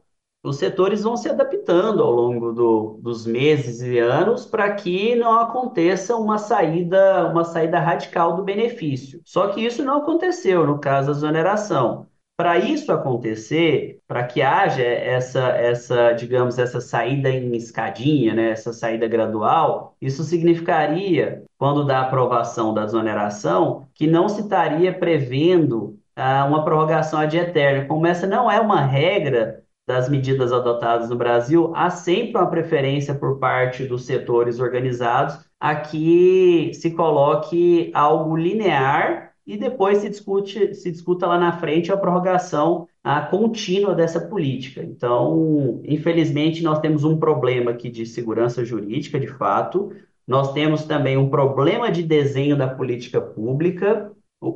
os 0.47 0.57
setores 0.57 1.03
vão 1.03 1.17
se 1.17 1.29
adaptando 1.29 2.03
ao 2.03 2.13
longo 2.13 2.53
do, 2.53 3.01
dos 3.03 3.27
meses 3.27 3.81
e 3.81 3.99
anos 3.99 4.47
para 4.47 4.73
que 4.75 5.17
não 5.17 5.41
aconteça 5.41 6.15
uma 6.17 6.39
saída, 6.39 7.29
uma 7.29 7.45
saída 7.45 7.81
radical 7.81 8.37
do 8.37 8.45
benefício. 8.45 9.21
Só 9.25 9.49
que 9.49 9.61
isso 9.61 9.85
não 9.85 9.99
aconteceu 9.99 10.65
no 10.65 10.79
caso 10.79 11.11
da 11.11 11.17
exoneração. 11.17 12.07
Para 12.37 12.59
isso 12.59 12.93
acontecer, 12.93 13.99
para 14.07 14.23
que 14.25 14.43
haja 14.43 14.83
essa, 14.83 15.49
essa, 15.49 16.13
digamos, 16.13 16.59
essa 16.59 16.81
saída 16.81 17.31
em 17.31 17.57
escadinha, 17.57 18.35
né, 18.35 18.51
essa 18.51 18.73
saída 18.75 19.09
gradual, 19.09 19.97
isso 20.01 20.23
significaria, 20.23 21.43
quando 21.59 21.85
da 21.85 22.03
aprovação 22.03 22.75
da 22.75 22.85
exoneração, 22.85 23.89
que 23.95 24.07
não 24.07 24.29
se 24.29 24.43
estaria 24.43 24.93
prevendo 24.93 25.99
ah, 26.15 26.45
uma 26.45 26.63
prorrogação 26.63 27.19
ad 27.19 27.37
eterna. 27.37 27.87
Como 27.87 28.07
essa 28.07 28.27
não 28.27 28.51
é 28.51 28.61
uma 28.61 28.83
regra 28.83 29.66
das 29.87 30.09
medidas 30.09 30.53
adotadas 30.53 31.09
no 31.09 31.17
Brasil, 31.17 31.73
há 31.75 31.91
sempre 31.91 32.41
uma 32.41 32.51
preferência 32.51 33.15
por 33.15 33.39
parte 33.39 33.85
dos 33.85 34.05
setores 34.05 34.59
organizados 34.59 35.39
a 35.61 35.77
que 35.77 36.73
se 36.75 36.91
coloque 36.91 37.91
algo 37.95 38.37
linear 38.37 39.33
e 39.47 39.57
depois 39.57 39.99
se 39.99 40.09
discute 40.11 40.75
se 40.75 40.91
discuta 40.91 41.27
lá 41.27 41.39
na 41.39 41.53
frente 41.53 41.93
a 41.93 41.97
prorrogação 41.97 42.89
a 43.03 43.21
contínua 43.21 43.95
dessa 43.95 44.21
política. 44.21 44.83
Então, 44.83 45.81
infelizmente, 45.85 46.65
nós 46.65 46.81
temos 46.81 47.05
um 47.05 47.17
problema 47.17 47.71
aqui 47.71 47.89
de 47.89 48.05
segurança 48.05 48.65
jurídica, 48.65 49.21
de 49.21 49.29
fato. 49.29 49.93
Nós 50.27 50.53
temos 50.53 50.85
também 50.85 51.17
um 51.17 51.31
problema 51.31 51.89
de 51.89 52.03
desenho 52.03 52.57
da 52.59 52.67
política 52.67 53.21
pública, 53.21 54.11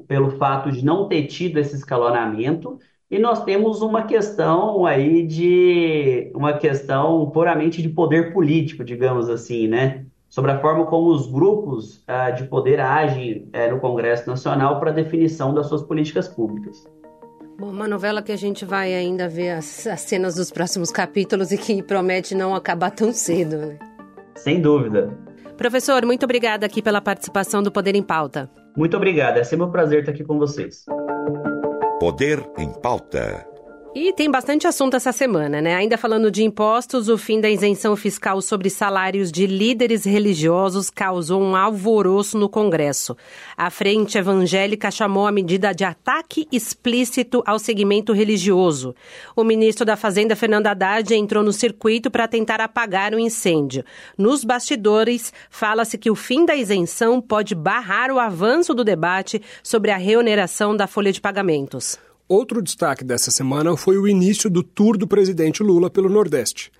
pelo 0.09 0.33
fato 0.33 0.73
de 0.73 0.85
não 0.85 1.07
ter 1.07 1.27
tido 1.27 1.59
esse 1.59 1.77
escalonamento, 1.77 2.77
e 3.11 3.18
nós 3.18 3.42
temos 3.42 3.83
uma 3.83 4.05
questão 4.05 4.87
aí 4.87 5.27
de 5.27 6.31
uma 6.33 6.53
questão 6.53 7.29
puramente 7.31 7.83
de 7.83 7.88
poder 7.88 8.33
político, 8.33 8.85
digamos 8.85 9.29
assim, 9.29 9.66
né? 9.66 10.05
Sobre 10.29 10.53
a 10.53 10.61
forma 10.61 10.87
como 10.87 11.09
os 11.11 11.27
grupos 11.27 12.05
uh, 12.05 12.33
de 12.37 12.44
poder 12.44 12.79
agem 12.79 13.49
uh, 13.53 13.75
no 13.75 13.81
Congresso 13.81 14.31
Nacional 14.31 14.79
para 14.79 14.92
definição 14.92 15.53
das 15.53 15.66
suas 15.66 15.83
políticas 15.83 16.29
públicas. 16.29 16.87
Bom, 17.59 17.70
uma 17.70 17.88
novela 17.88 18.23
que 18.23 18.31
a 18.31 18.37
gente 18.37 18.64
vai 18.64 18.94
ainda 18.94 19.29
ver 19.29 19.51
as, 19.51 19.88
as 19.88 20.03
cenas 20.03 20.37
dos 20.37 20.53
próximos 20.53 20.92
capítulos 20.92 21.51
e 21.51 21.59
que 21.59 21.83
promete 21.83 22.33
não 22.33 22.55
acabar 22.55 22.92
tão 22.92 23.12
cedo, 23.12 23.57
né? 23.57 23.79
Sem 24.37 24.61
dúvida. 24.61 25.12
Professor, 25.59 26.07
muito 26.07 26.23
obrigada 26.23 26.64
aqui 26.64 26.81
pela 26.81 27.01
participação 27.01 27.61
do 27.61 27.73
Poder 27.73 27.96
em 27.96 28.03
Pauta. 28.05 28.49
Muito 28.77 28.96
obrigado, 28.96 29.37
é 29.37 29.42
sempre 29.42 29.66
um 29.66 29.70
prazer 29.70 29.99
estar 30.01 30.12
aqui 30.12 30.23
com 30.23 30.38
vocês. 30.38 30.85
Poder 32.00 32.42
em 32.56 32.72
Pauta. 32.72 33.49
E 33.92 34.12
tem 34.12 34.31
bastante 34.31 34.68
assunto 34.68 34.94
essa 34.94 35.11
semana, 35.11 35.61
né? 35.61 35.74
Ainda 35.74 35.98
falando 35.98 36.31
de 36.31 36.44
impostos, 36.44 37.09
o 37.09 37.18
fim 37.18 37.40
da 37.40 37.50
isenção 37.50 37.96
fiscal 37.96 38.40
sobre 38.40 38.70
salários 38.70 39.33
de 39.33 39.48
líderes 39.48 40.05
religiosos 40.05 40.88
causou 40.88 41.42
um 41.42 41.57
alvoroço 41.57 42.38
no 42.38 42.48
Congresso. 42.48 43.16
A 43.57 43.68
Frente 43.68 44.16
Evangélica 44.16 44.92
chamou 44.92 45.26
a 45.26 45.33
medida 45.33 45.74
de 45.74 45.83
ataque 45.83 46.46
explícito 46.53 47.42
ao 47.44 47.59
segmento 47.59 48.12
religioso. 48.12 48.94
O 49.35 49.42
ministro 49.42 49.85
da 49.85 49.96
Fazenda, 49.96 50.37
Fernando 50.37 50.68
Haddad, 50.68 51.12
entrou 51.12 51.42
no 51.42 51.53
circuito 51.53 52.12
para 52.12 52.29
tentar 52.29 52.61
apagar 52.61 53.12
o 53.12 53.18
incêndio. 53.18 53.85
Nos 54.16 54.44
bastidores, 54.44 55.33
fala-se 55.50 55.98
que 55.98 56.12
o 56.12 56.14
fim 56.14 56.46
da 56.46 56.55
isenção 56.55 57.20
pode 57.20 57.57
barrar 57.57 58.12
o 58.12 58.20
avanço 58.20 58.72
do 58.72 58.85
debate 58.85 59.42
sobre 59.64 59.90
a 59.90 59.96
reoneração 59.96 60.76
da 60.76 60.87
folha 60.87 61.11
de 61.11 61.20
pagamentos. 61.20 61.98
Outro 62.31 62.62
destaque 62.62 63.03
dessa 63.03 63.29
semana 63.29 63.77
foi 63.77 63.99
o 63.99 64.07
início 64.07 64.49
do 64.49 64.62
tour 64.62 64.97
do 64.97 65.05
presidente 65.05 65.64
Lula 65.64 65.90
pelo 65.90 66.09
Nordeste. 66.09 66.71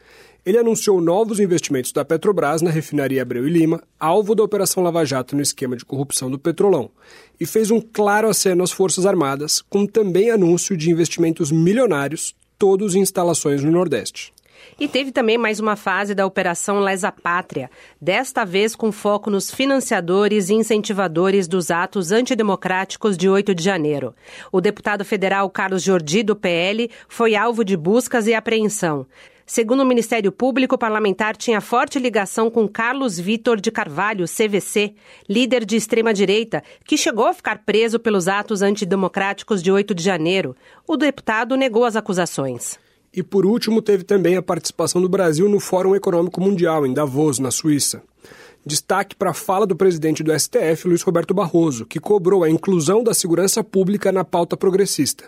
Ele 0.47 0.57
anunciou 0.57 1.01
novos 1.01 1.41
investimentos 1.41 1.91
da 1.91 2.05
Petrobras 2.05 2.63
na 2.63 2.71
refinaria 2.71 3.21
Abreu 3.21 3.45
e 3.49 3.51
Lima, 3.51 3.83
alvo 3.99 4.37
da 4.37 4.45
Operação 4.45 4.81
Lava 4.81 5.05
Jato 5.05 5.35
no 5.35 5.43
esquema 5.43 5.77
de 5.77 5.85
corrupção 5.85 6.31
do 6.31 6.39
Petrolão, 6.39 6.89
e 7.41 7.45
fez 7.45 7.73
um 7.73 7.81
claro 7.81 8.29
aceno 8.29 8.63
às 8.63 8.71
Forças 8.71 9.05
Armadas, 9.05 9.61
com 9.61 9.89
também 9.89 10.31
anúncio 10.31 10.77
de 10.77 10.89
investimentos 10.89 11.51
milionários, 11.51 12.33
todos 12.57 12.95
em 12.95 13.01
instalações 13.01 13.65
no 13.65 13.73
Nordeste. 13.73 14.33
E 14.79 14.89
teve 14.89 15.13
também 15.13 15.37
mais 15.37 15.61
uma 15.61 15.77
fase 15.77 16.15
da 16.15 16.25
Operação 16.25 16.81
Lesa 16.81 17.13
Pátria, 17.13 17.71
desta 18.01 18.45
vez 18.45 18.75
com 18.75 18.91
foco 18.91 19.31
nos 19.31 19.51
financiadores 19.51 20.49
e 20.49 20.55
incentivadores 20.55 21.47
dos 21.47 21.71
atos 21.71 22.13
antidemocráticos 22.13 23.17
de 23.17 23.29
8 23.29 23.55
de 23.55 23.63
janeiro. 23.63 24.15
O 24.51 24.61
deputado 24.61 25.05
federal 25.05 25.49
Carlos 25.51 25.83
Jordi, 25.83 26.23
do 26.23 26.35
PL, 26.35 26.91
foi 27.09 27.35
alvo 27.35 27.65
de 27.65 27.77
buscas 27.77 28.27
e 28.27 28.35
apreensão. 28.35 29.07
Segundo 29.53 29.81
o 29.81 29.85
Ministério 29.85 30.31
Público, 30.31 30.77
o 30.77 30.79
parlamentar 30.79 31.37
tinha 31.37 31.61
forte 31.61 31.99
ligação 31.99 32.49
com 32.49 32.69
Carlos 32.69 33.19
Vitor 33.19 33.61
de 33.61 33.73
Carvalho, 33.73 34.25
CVC, 34.25 34.95
líder 35.29 35.65
de 35.65 35.75
extrema-direita, 35.75 36.63
que 36.85 36.97
chegou 36.97 37.27
a 37.27 37.35
ficar 37.35 37.65
preso 37.65 37.99
pelos 37.99 38.29
atos 38.29 38.63
antidemocráticos 38.63 39.61
de 39.61 39.73
8 39.73 39.93
de 39.93 40.05
janeiro. 40.05 40.55
O 40.87 40.97
deputado 40.97 41.57
negou 41.57 41.85
as 41.85 41.97
acusações. 41.97 42.79
E 43.13 43.23
por 43.23 43.45
último, 43.45 43.83
teve 43.83 44.05
também 44.05 44.37
a 44.37 44.43
participação 44.43 45.03
do 45.03 45.09
Brasil 45.09 45.49
no 45.49 45.59
Fórum 45.59 45.97
Econômico 45.97 46.41
Mundial, 46.41 46.87
em 46.87 46.93
Davos, 46.95 47.39
na 47.39 47.51
Suíça. 47.51 48.03
Destaque 48.65 49.17
para 49.17 49.31
a 49.31 49.35
fala 49.35 49.67
do 49.67 49.75
presidente 49.75 50.23
do 50.23 50.39
STF, 50.39 50.87
Luiz 50.87 51.03
Roberto 51.03 51.33
Barroso, 51.33 51.87
que 51.87 51.99
cobrou 51.99 52.45
a 52.45 52.51
inclusão 52.51 53.03
da 53.03 53.15
segurança 53.15 53.65
pública 53.65 54.13
na 54.13 54.23
pauta 54.23 54.57
progressista 54.57 55.25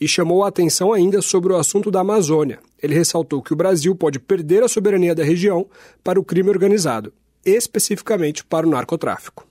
e 0.00 0.06
chamou 0.06 0.44
a 0.44 0.48
atenção 0.48 0.92
ainda 0.92 1.20
sobre 1.20 1.52
o 1.52 1.56
assunto 1.56 1.90
da 1.90 2.00
Amazônia. 2.00 2.60
Ele 2.80 2.94
ressaltou 2.94 3.42
que 3.42 3.52
o 3.52 3.56
Brasil 3.56 3.94
pode 3.94 4.18
perder 4.18 4.62
a 4.62 4.68
soberania 4.68 5.14
da 5.14 5.24
região 5.24 5.66
para 6.04 6.20
o 6.20 6.24
crime 6.24 6.48
organizado, 6.48 7.12
especificamente 7.44 8.44
para 8.44 8.66
o 8.66 8.70
narcotráfico. 8.70 9.46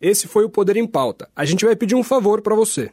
Esse 0.00 0.26
foi 0.26 0.44
o 0.44 0.50
Poder 0.50 0.76
em 0.76 0.86
Pauta. 0.86 1.28
A 1.36 1.44
gente 1.44 1.64
vai 1.64 1.76
pedir 1.76 1.94
um 1.94 2.02
favor 2.02 2.40
para 2.40 2.56
você. 2.56 2.90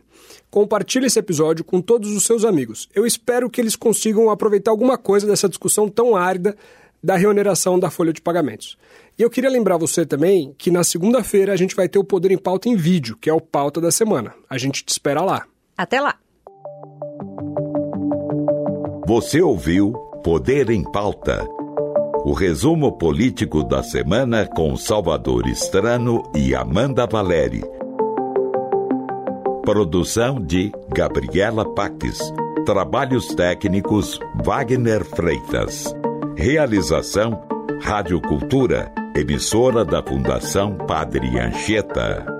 Compartilhe 0.49 1.05
esse 1.05 1.17
episódio 1.17 1.63
com 1.63 1.81
todos 1.81 2.11
os 2.11 2.23
seus 2.23 2.43
amigos. 2.43 2.89
Eu 2.93 3.05
espero 3.05 3.49
que 3.49 3.61
eles 3.61 3.75
consigam 3.75 4.29
aproveitar 4.29 4.71
alguma 4.71 4.97
coisa 4.97 5.25
dessa 5.25 5.47
discussão 5.47 5.87
tão 5.87 6.15
árida 6.15 6.55
da 7.01 7.15
reoneração 7.15 7.79
da 7.79 7.89
folha 7.89 8.11
de 8.11 8.21
pagamentos. 8.21 8.77
E 9.17 9.21
eu 9.21 9.29
queria 9.29 9.49
lembrar 9.49 9.77
você 9.77 10.05
também 10.05 10.53
que 10.57 10.69
na 10.69 10.83
segunda-feira 10.83 11.53
a 11.53 11.55
gente 11.55 11.75
vai 11.75 11.87
ter 11.87 11.99
o 11.99 12.03
Poder 12.03 12.31
em 12.31 12.37
Pauta 12.37 12.67
em 12.67 12.75
vídeo, 12.75 13.17
que 13.19 13.29
é 13.29 13.33
o 13.33 13.39
pauta 13.39 13.79
da 13.79 13.91
semana. 13.91 14.33
A 14.49 14.57
gente 14.57 14.83
te 14.83 14.89
espera 14.89 15.21
lá. 15.21 15.45
Até 15.77 16.01
lá. 16.01 16.15
Você 19.07 19.41
ouviu 19.41 19.93
Poder 20.23 20.69
em 20.69 20.83
Pauta. 20.91 21.56
O 22.27 22.33
resumo 22.33 22.91
político 22.91 23.63
da 23.63 23.81
semana 23.81 24.45
com 24.45 24.75
Salvador 24.75 25.47
Estrano 25.47 26.21
e 26.35 26.53
Amanda 26.53 27.07
Valeri. 27.07 27.63
Produção 29.63 30.37
de 30.41 30.69
Gabriela 30.93 31.73
Paques. 31.73 32.19
Trabalhos 32.65 33.33
técnicos 33.33 34.19
Wagner 34.43 35.05
Freitas. 35.05 35.95
Realização 36.35 37.41
Rádio 37.81 38.19
Cultura, 38.19 38.91
emissora 39.15 39.85
da 39.85 40.03
Fundação 40.03 40.75
Padre 40.85 41.39
Anchieta. 41.39 42.36